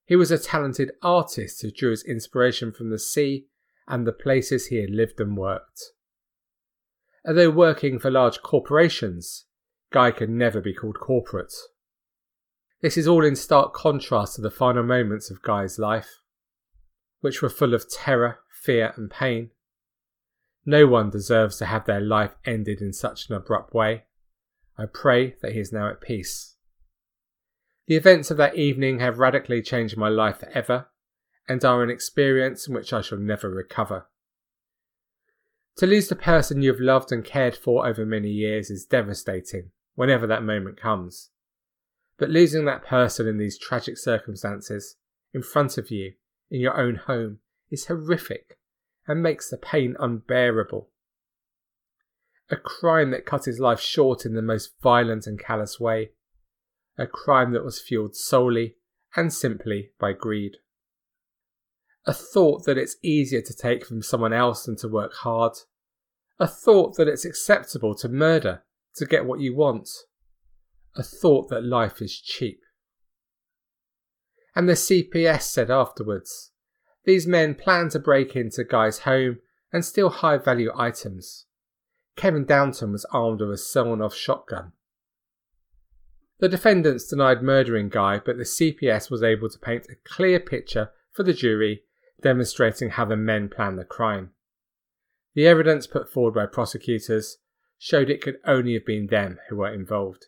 He 0.05 0.15
was 0.15 0.31
a 0.31 0.37
talented 0.37 0.91
artist 1.01 1.61
who 1.61 1.71
drew 1.71 1.91
his 1.91 2.03
inspiration 2.03 2.71
from 2.71 2.89
the 2.89 2.99
sea 2.99 3.47
and 3.87 4.07
the 4.07 4.13
places 4.13 4.67
he 4.67 4.81
had 4.81 4.89
lived 4.89 5.19
and 5.19 5.35
worked. 5.35 5.81
Although 7.27 7.51
working 7.51 7.99
for 7.99 8.09
large 8.09 8.41
corporations, 8.41 9.45
Guy 9.91 10.11
could 10.11 10.29
never 10.29 10.61
be 10.61 10.73
called 10.73 10.99
corporate. 10.99 11.53
This 12.81 12.97
is 12.97 13.07
all 13.07 13.25
in 13.25 13.35
stark 13.35 13.73
contrast 13.73 14.35
to 14.35 14.41
the 14.41 14.49
final 14.49 14.83
moments 14.83 15.29
of 15.29 15.43
Guy's 15.43 15.77
life, 15.77 16.21
which 17.19 17.41
were 17.41 17.49
full 17.49 17.73
of 17.73 17.89
terror, 17.89 18.39
fear, 18.63 18.93
and 18.95 19.11
pain. 19.11 19.51
No 20.65 20.85
one 20.85 21.09
deserves 21.09 21.57
to 21.57 21.65
have 21.65 21.85
their 21.85 22.01
life 22.01 22.35
ended 22.45 22.81
in 22.81 22.93
such 22.93 23.29
an 23.29 23.35
abrupt 23.35 23.73
way. 23.73 24.03
I 24.77 24.85
pray 24.85 25.35
that 25.41 25.53
he 25.53 25.59
is 25.59 25.71
now 25.71 25.89
at 25.89 26.01
peace. 26.01 26.55
The 27.87 27.95
events 27.95 28.31
of 28.31 28.37
that 28.37 28.55
evening 28.55 28.99
have 28.99 29.19
radically 29.19 29.61
changed 29.61 29.97
my 29.97 30.09
life 30.09 30.39
forever 30.39 30.87
and 31.47 31.65
are 31.65 31.83
an 31.83 31.89
experience 31.89 32.67
in 32.67 32.73
which 32.73 32.93
I 32.93 33.01
shall 33.01 33.17
never 33.17 33.49
recover. 33.49 34.07
To 35.77 35.87
lose 35.87 36.07
the 36.07 36.15
person 36.15 36.61
you 36.61 36.71
have 36.71 36.79
loved 36.79 37.11
and 37.11 37.25
cared 37.25 37.55
for 37.55 37.87
over 37.87 38.05
many 38.05 38.29
years 38.29 38.69
is 38.69 38.85
devastating 38.85 39.71
whenever 39.95 40.27
that 40.27 40.43
moment 40.43 40.79
comes. 40.79 41.31
But 42.17 42.29
losing 42.29 42.65
that 42.65 42.85
person 42.85 43.27
in 43.27 43.37
these 43.37 43.57
tragic 43.57 43.97
circumstances, 43.97 44.97
in 45.33 45.41
front 45.41 45.77
of 45.77 45.89
you, 45.89 46.13
in 46.51 46.61
your 46.61 46.79
own 46.79 46.95
home, 46.95 47.39
is 47.71 47.87
horrific 47.87 48.59
and 49.07 49.21
makes 49.21 49.49
the 49.49 49.57
pain 49.57 49.95
unbearable. 49.99 50.89
A 52.49 52.55
crime 52.55 53.11
that 53.11 53.25
cut 53.25 53.45
his 53.45 53.59
life 53.59 53.79
short 53.79 54.25
in 54.25 54.33
the 54.33 54.41
most 54.41 54.73
violent 54.81 55.25
and 55.25 55.39
callous 55.39 55.79
way. 55.79 56.11
A 56.97 57.07
crime 57.07 57.53
that 57.53 57.63
was 57.63 57.79
fueled 57.79 58.15
solely 58.15 58.75
and 59.15 59.33
simply 59.33 59.91
by 59.99 60.13
greed. 60.13 60.57
A 62.05 62.13
thought 62.13 62.65
that 62.65 62.77
it's 62.77 62.97
easier 63.01 63.41
to 63.41 63.55
take 63.55 63.85
from 63.85 64.01
someone 64.01 64.33
else 64.33 64.65
than 64.65 64.75
to 64.77 64.87
work 64.87 65.13
hard. 65.13 65.53
A 66.39 66.47
thought 66.47 66.97
that 66.97 67.07
it's 67.07 67.25
acceptable 67.25 67.95
to 67.95 68.09
murder 68.09 68.63
to 68.95 69.05
get 69.05 69.25
what 69.25 69.39
you 69.39 69.55
want 69.55 69.87
a 70.95 71.03
thought 71.03 71.49
that 71.49 71.63
life 71.63 72.01
is 72.01 72.19
cheap. 72.19 72.61
And 74.55 74.67
the 74.67 74.73
CPS 74.73 75.43
said 75.43 75.71
afterwards, 75.71 76.50
these 77.03 77.25
men 77.25 77.55
plan 77.55 77.89
to 77.89 77.99
break 77.99 78.35
into 78.35 78.63
Guy's 78.63 78.99
home 78.99 79.39
and 79.73 79.83
steal 79.83 80.09
high 80.09 80.37
value 80.37 80.71
items. 80.75 81.45
Kevin 82.15 82.45
Downton 82.45 82.91
was 82.91 83.05
armed 83.11 83.41
with 83.41 83.51
a 83.51 84.03
off 84.03 84.13
shotgun. 84.13 84.73
The 86.39 86.49
defendants 86.49 87.07
denied 87.07 87.41
murdering 87.41 87.89
Guy, 87.89 88.19
but 88.23 88.37
the 88.37 88.43
CPS 88.43 89.09
was 89.09 89.23
able 89.23 89.49
to 89.49 89.59
paint 89.59 89.87
a 89.89 89.95
clear 90.03 90.39
picture 90.39 90.91
for 91.11 91.23
the 91.23 91.33
jury 91.33 91.83
demonstrating 92.21 92.91
how 92.91 93.05
the 93.05 93.15
men 93.15 93.49
planned 93.49 93.79
the 93.79 93.85
crime. 93.85 94.31
The 95.33 95.47
evidence 95.47 95.87
put 95.87 96.11
forward 96.11 96.33
by 96.33 96.45
prosecutors 96.45 97.37
showed 97.77 98.09
it 98.09 98.21
could 98.21 98.37
only 98.45 98.73
have 98.73 98.85
been 98.85 99.07
them 99.07 99.39
who 99.49 99.57
were 99.57 99.73
involved. 99.73 100.27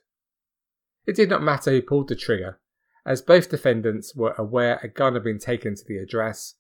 It 1.05 1.15
did 1.15 1.29
not 1.29 1.43
matter 1.43 1.71
who 1.71 1.81
pulled 1.81 2.07
the 2.07 2.15
trigger, 2.15 2.59
as 3.05 3.21
both 3.21 3.49
defendants 3.49 4.15
were 4.15 4.33
aware 4.37 4.79
a 4.81 4.87
gun 4.87 5.13
had 5.13 5.23
been 5.23 5.39
taken 5.39 5.75
to 5.75 5.83
the 5.85 5.97
address 5.97 6.55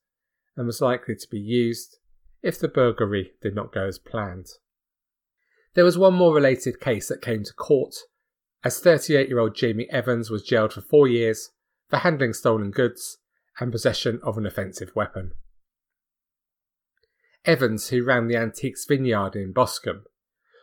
and 0.55 0.65
was 0.65 0.81
likely 0.81 1.15
to 1.15 1.27
be 1.29 1.39
used 1.39 1.97
if 2.41 2.59
the 2.59 2.67
burglary 2.67 3.31
did 3.41 3.55
not 3.55 3.73
go 3.73 3.87
as 3.87 3.97
planned. 3.97 4.47
There 5.73 5.85
was 5.85 5.97
one 5.97 6.13
more 6.13 6.35
related 6.35 6.79
case 6.79 7.07
that 7.07 7.21
came 7.21 7.43
to 7.43 7.53
court, 7.53 7.95
as 8.63 8.79
38 8.79 9.27
year 9.27 9.39
old 9.39 9.55
Jamie 9.55 9.89
Evans 9.89 10.29
was 10.29 10.43
jailed 10.43 10.73
for 10.73 10.81
four 10.81 11.07
years 11.07 11.51
for 11.89 11.97
handling 11.97 12.33
stolen 12.33 12.71
goods 12.71 13.17
and 13.59 13.71
possession 13.71 14.19
of 14.23 14.37
an 14.37 14.45
offensive 14.45 14.91
weapon. 14.95 15.31
Evans, 17.45 17.89
who 17.89 18.03
ran 18.03 18.27
the 18.27 18.37
Antiques 18.37 18.85
Vineyard 18.85 19.35
in 19.35 19.51
Boscombe, 19.51 20.05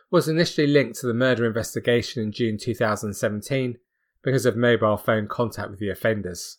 was 0.09 0.27
initially 0.27 0.67
linked 0.67 0.99
to 0.99 1.07
the 1.07 1.13
murder 1.13 1.45
investigation 1.45 2.23
in 2.23 2.31
June 2.31 2.57
2017 2.57 3.77
because 4.23 4.45
of 4.45 4.55
mobile 4.55 4.97
phone 4.97 5.27
contact 5.27 5.69
with 5.69 5.79
the 5.79 5.89
offenders. 5.89 6.57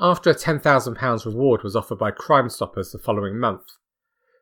After 0.00 0.30
a 0.30 0.34
£10,000 0.34 1.24
reward 1.24 1.62
was 1.62 1.76
offered 1.76 1.98
by 1.98 2.10
Crime 2.10 2.48
Stoppers 2.48 2.90
the 2.90 2.98
following 2.98 3.38
month, 3.38 3.76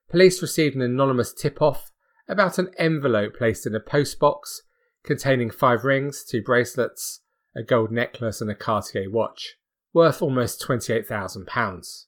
police 0.09 0.41
received 0.41 0.75
an 0.75 0.83
anonymous 0.83 1.33
tip 1.33 1.61
off 1.61 1.91
about 2.27 2.59
an 2.59 2.71
envelope 2.79 3.37
placed 3.37 3.67
in 3.67 3.75
a 3.75 3.81
postbox 3.81 4.61
containing 5.03 5.51
five 5.51 5.85
rings, 5.85 6.25
two 6.25 6.43
bracelets, 6.43 7.21
a 7.55 7.63
gold 7.63 7.91
necklace, 7.91 8.41
and 8.41 8.51
a 8.51 8.55
Cartier 8.55 9.11
watch, 9.11 9.57
worth 9.93 10.23
almost 10.23 10.63
£28,000. 10.63 12.05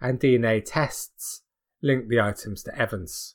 And 0.00 0.20
DNA 0.20 0.62
tests 0.64 1.42
linked 1.82 2.08
the 2.08 2.20
items 2.20 2.62
to 2.62 2.78
Evans. 2.78 3.34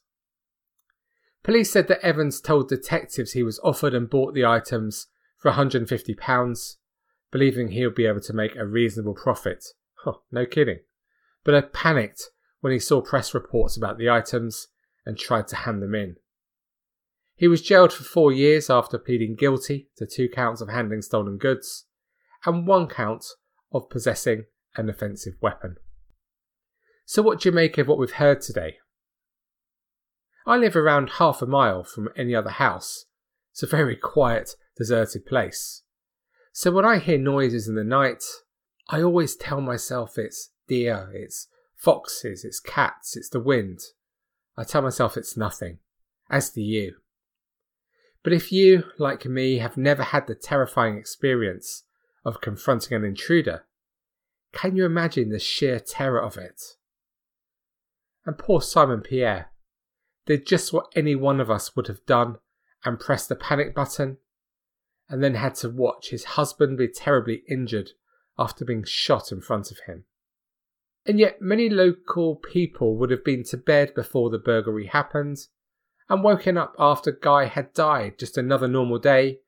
Police 1.43 1.71
said 1.71 1.87
that 1.89 2.03
Evans 2.03 2.39
told 2.39 2.69
detectives 2.69 3.33
he 3.33 3.43
was 3.43 3.59
offered 3.63 3.93
and 3.93 4.09
bought 4.09 4.33
the 4.33 4.45
items 4.45 5.07
for 5.37 5.51
£150, 5.51 6.75
believing 7.35 7.67
he 7.67 7.85
would 7.85 7.93
be 7.93 8.05
able 8.05 8.21
to 8.21 8.31
make 8.31 8.55
a 8.55 8.65
reasonable 8.65 9.13
profit. 9.13 9.61
Huh, 10.05 10.13
no 10.31 10.45
kidding. 10.45 10.79
But 11.43 11.53
had 11.53 11.73
panicked 11.73 12.29
when 12.61 12.71
he 12.71 12.79
saw 12.79 13.01
press 13.01 13.33
reports 13.33 13.75
about 13.75 13.97
the 13.97 14.09
items 14.09 14.69
and 15.05 15.17
tried 15.17 15.49
to 15.49 15.57
hand 15.57 15.81
them 15.81 15.93
in. 15.93 16.15
He 17.35 17.49
was 17.49 17.61
jailed 17.61 17.91
for 17.91 18.05
four 18.05 18.31
years 18.31 18.69
after 18.69 18.97
pleading 18.97 19.35
guilty 19.35 19.89
to 19.97 20.05
two 20.05 20.29
counts 20.29 20.61
of 20.61 20.69
handling 20.69 21.01
stolen 21.01 21.37
goods 21.37 21.87
and 22.45 22.65
one 22.65 22.87
count 22.87 23.25
of 23.73 23.89
possessing 23.89 24.45
an 24.77 24.87
offensive 24.87 25.33
weapon. 25.41 25.75
So, 27.05 27.21
what 27.21 27.41
do 27.41 27.49
you 27.49 27.53
make 27.53 27.77
of 27.77 27.89
what 27.89 27.97
we've 27.97 28.11
heard 28.11 28.39
today? 28.39 28.77
I 30.47 30.55
live 30.55 30.77
around 30.77 31.09
half 31.19 31.41
a 31.41 31.45
mile 31.45 31.83
from 31.83 32.07
any 32.15 32.33
other 32.33 32.51
house. 32.51 33.07
It's 33.51 33.61
a 33.61 33.67
very 33.67 33.97
quiet, 33.97 34.55
deserted 34.77 35.25
place. 35.25 35.81
So 36.57 36.71
when 36.71 36.85
I 36.85 36.99
hear 36.99 37.17
noises 37.17 37.67
in 37.67 37.75
the 37.75 37.83
night, 37.83 38.23
I 38.87 39.01
always 39.01 39.35
tell 39.35 39.59
myself 39.59 40.17
it's 40.17 40.51
deer, 40.69 41.11
it's 41.13 41.49
foxes, 41.75 42.45
it's 42.45 42.61
cats, 42.61 43.17
it's 43.17 43.27
the 43.27 43.41
wind. 43.41 43.81
I 44.55 44.63
tell 44.63 44.81
myself 44.81 45.17
it's 45.17 45.35
nothing, 45.35 45.79
as 46.29 46.51
do 46.51 46.61
you. 46.61 46.95
But 48.23 48.31
if 48.31 48.53
you, 48.53 48.85
like 48.97 49.25
me, 49.25 49.57
have 49.57 49.75
never 49.75 50.01
had 50.01 50.27
the 50.27 50.33
terrifying 50.33 50.97
experience 50.97 51.83
of 52.23 52.39
confronting 52.39 52.95
an 52.95 53.03
intruder, 53.03 53.65
can 54.53 54.77
you 54.77 54.85
imagine 54.85 55.31
the 55.31 55.39
sheer 55.39 55.81
terror 55.81 56.21
of 56.21 56.37
it? 56.37 56.61
And 58.25 58.37
poor 58.37 58.61
Simon 58.61 59.01
Pierre 59.01 59.51
did 60.25 60.47
just 60.47 60.71
what 60.71 60.87
any 60.95 61.15
one 61.15 61.41
of 61.41 61.51
us 61.51 61.75
would 61.75 61.87
have 61.87 62.05
done 62.05 62.37
and 62.85 62.97
pressed 62.97 63.27
the 63.27 63.35
panic 63.35 63.75
button, 63.75 64.19
and 65.09 65.23
then 65.23 65.35
had 65.35 65.55
to 65.55 65.69
watch 65.69 66.09
his 66.09 66.23
husband 66.23 66.77
be 66.77 66.87
terribly 66.87 67.43
injured 67.47 67.91
after 68.37 68.65
being 68.65 68.83
shot 68.83 69.31
in 69.31 69.41
front 69.41 69.71
of 69.71 69.79
him. 69.85 70.05
And 71.05 71.19
yet, 71.19 71.41
many 71.41 71.69
local 71.69 72.35
people 72.35 72.97
would 72.97 73.11
have 73.11 73.23
been 73.23 73.43
to 73.45 73.57
bed 73.57 73.93
before 73.93 74.29
the 74.29 74.39
burglary 74.39 74.87
happened 74.87 75.37
and 76.09 76.23
woken 76.23 76.57
up 76.57 76.75
after 76.79 77.11
Guy 77.11 77.45
had 77.45 77.73
died 77.73 78.17
just 78.17 78.37
another 78.37 78.67
normal 78.67 78.99
day, 78.99 79.39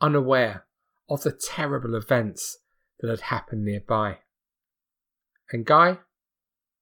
unaware 0.00 0.66
of 1.08 1.22
the 1.22 1.32
terrible 1.32 1.94
events 1.94 2.58
that 3.00 3.10
had 3.10 3.20
happened 3.22 3.64
nearby. 3.64 4.18
And 5.52 5.64
Guy? 5.64 5.98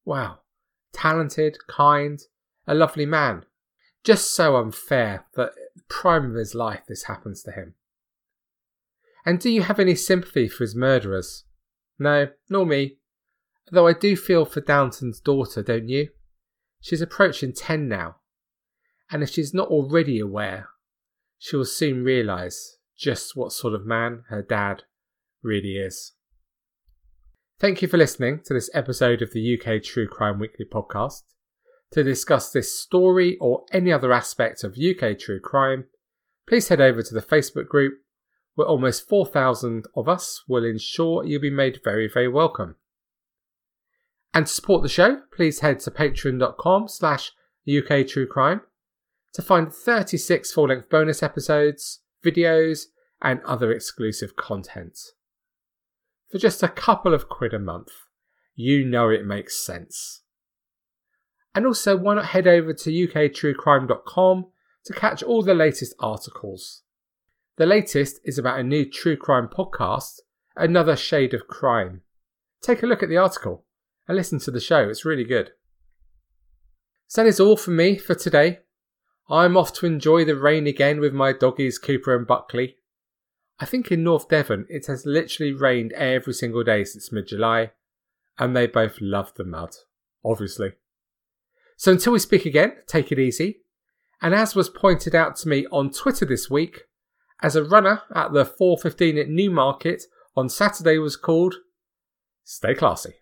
Wow, 0.05 0.39
talented, 0.93 1.57
kind, 1.67 2.19
a 2.67 2.75
lovely 2.75 3.05
man. 3.05 3.45
Just 4.03 4.33
so 4.33 4.55
unfair 4.55 5.25
that 5.35 5.51
prime 5.89 6.29
of 6.29 6.35
his 6.35 6.55
life 6.55 6.83
this 6.87 7.03
happens 7.03 7.41
to 7.43 7.51
him. 7.51 7.73
And 9.29 9.39
do 9.39 9.51
you 9.51 9.61
have 9.61 9.79
any 9.79 9.93
sympathy 9.93 10.47
for 10.47 10.63
his 10.63 10.75
murderers? 10.75 11.43
No, 11.99 12.29
nor 12.49 12.65
me. 12.65 12.97
Though 13.71 13.85
I 13.85 13.93
do 13.93 14.15
feel 14.15 14.43
for 14.43 14.59
Downton's 14.59 15.19
daughter, 15.19 15.61
don't 15.61 15.87
you? 15.87 16.09
She's 16.81 16.99
approaching 16.99 17.53
10 17.53 17.87
now. 17.87 18.15
And 19.11 19.21
if 19.21 19.29
she's 19.29 19.53
not 19.53 19.67
already 19.67 20.19
aware, 20.19 20.69
she 21.37 21.55
will 21.55 21.65
soon 21.65 22.03
realise 22.03 22.79
just 22.97 23.35
what 23.35 23.51
sort 23.51 23.75
of 23.75 23.85
man 23.85 24.23
her 24.29 24.41
dad 24.41 24.81
really 25.43 25.77
is. 25.77 26.13
Thank 27.59 27.83
you 27.83 27.87
for 27.87 27.97
listening 27.97 28.41
to 28.45 28.55
this 28.55 28.71
episode 28.73 29.21
of 29.21 29.31
the 29.31 29.59
UK 29.61 29.83
True 29.83 30.07
Crime 30.07 30.39
Weekly 30.39 30.65
podcast. 30.65 31.21
To 31.91 32.03
discuss 32.03 32.51
this 32.51 32.75
story 32.75 33.37
or 33.39 33.65
any 33.71 33.93
other 33.93 34.11
aspect 34.11 34.63
of 34.63 34.79
UK 34.79 35.19
true 35.19 35.39
crime, 35.39 35.85
please 36.47 36.69
head 36.69 36.81
over 36.81 37.03
to 37.03 37.13
the 37.13 37.21
Facebook 37.21 37.67
group 37.67 37.99
where 38.59 38.67
almost 38.67 39.07
4,000 39.07 39.85
of 39.95 40.09
us 40.09 40.43
will 40.45 40.65
ensure 40.65 41.23
you'll 41.23 41.39
be 41.39 41.49
made 41.49 41.79
very, 41.81 42.09
very 42.13 42.27
welcome. 42.27 42.75
And 44.33 44.45
to 44.45 44.51
support 44.51 44.83
the 44.83 44.89
show, 44.89 45.21
please 45.33 45.61
head 45.61 45.79
to 45.79 45.91
patreon.com 45.91 46.89
slash 46.89 47.31
UK 47.65 48.05
True 48.05 48.27
Crime 48.27 48.59
to 49.33 49.41
find 49.41 49.73
36 49.73 50.51
full 50.51 50.67
length 50.67 50.89
bonus 50.89 51.23
episodes, 51.23 52.01
videos, 52.21 52.87
and 53.21 53.39
other 53.45 53.71
exclusive 53.71 54.35
content. 54.35 54.99
For 56.29 56.37
just 56.37 56.61
a 56.61 56.67
couple 56.67 57.13
of 57.13 57.29
quid 57.29 57.53
a 57.53 57.59
month, 57.59 57.93
you 58.55 58.83
know 58.83 59.07
it 59.07 59.25
makes 59.25 59.55
sense. 59.55 60.23
And 61.55 61.65
also, 61.65 61.95
why 61.95 62.15
not 62.15 62.25
head 62.25 62.45
over 62.45 62.73
to 62.73 62.91
uktruecrime.com 62.91 64.47
to 64.83 64.93
catch 64.93 65.23
all 65.23 65.43
the 65.43 65.53
latest 65.53 65.95
articles. 66.01 66.81
The 67.59 67.65
latest 67.65 68.21
is 68.23 68.37
about 68.37 68.57
a 68.57 68.63
new 68.63 68.89
true 68.89 69.17
crime 69.17 69.49
podcast, 69.49 70.21
Another 70.55 70.95
Shade 70.95 71.33
of 71.33 71.49
Crime. 71.49 72.03
Take 72.61 72.83
a 72.83 72.85
look 72.85 73.03
at 73.03 73.09
the 73.09 73.17
article 73.17 73.65
and 74.07 74.15
listen 74.15 74.39
to 74.39 74.51
the 74.51 74.61
show, 74.61 74.87
it's 74.87 75.03
really 75.03 75.25
good. 75.25 75.51
So 77.07 77.21
that 77.21 77.27
is 77.27 77.37
all 77.41 77.57
for 77.57 77.71
me 77.71 77.97
for 77.97 78.15
today. 78.15 78.59
I'm 79.29 79.57
off 79.57 79.73
to 79.73 79.85
enjoy 79.85 80.23
the 80.23 80.37
rain 80.37 80.67
again 80.67 81.01
with 81.01 81.11
my 81.11 81.33
doggies 81.33 81.77
Cooper 81.77 82.15
and 82.15 82.25
Buckley. 82.25 82.77
I 83.59 83.65
think 83.65 83.91
in 83.91 84.05
North 84.05 84.29
Devon 84.29 84.65
it 84.69 84.87
has 84.87 85.05
literally 85.05 85.51
rained 85.51 85.91
every 85.91 86.33
single 86.33 86.63
day 86.63 86.85
since 86.85 87.11
mid 87.11 87.27
July, 87.27 87.71
and 88.37 88.55
they 88.55 88.67
both 88.67 89.01
love 89.01 89.33
the 89.35 89.43
mud, 89.43 89.75
obviously. 90.23 90.75
So 91.75 91.91
until 91.91 92.13
we 92.13 92.19
speak 92.19 92.45
again, 92.45 92.77
take 92.87 93.11
it 93.11 93.19
easy. 93.19 93.63
And 94.21 94.33
as 94.33 94.55
was 94.55 94.69
pointed 94.69 95.13
out 95.13 95.35
to 95.37 95.49
me 95.49 95.65
on 95.73 95.91
Twitter 95.91 96.25
this 96.25 96.49
week, 96.49 96.85
as 97.41 97.55
a 97.55 97.63
runner 97.63 98.01
at 98.13 98.33
the 98.33 98.45
415 98.45 99.17
at 99.17 99.29
Newmarket 99.29 100.03
on 100.35 100.49
Saturday 100.49 100.97
was 100.97 101.15
called, 101.15 101.55
stay 102.43 102.73
classy. 102.73 103.15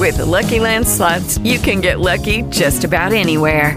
With 0.00 0.16
the 0.16 0.24
Lucky 0.24 0.58
Land 0.58 0.88
slots, 0.88 1.36
you 1.38 1.58
can 1.58 1.82
get 1.82 2.00
lucky 2.00 2.42
just 2.48 2.84
about 2.84 3.12
anywhere. 3.12 3.76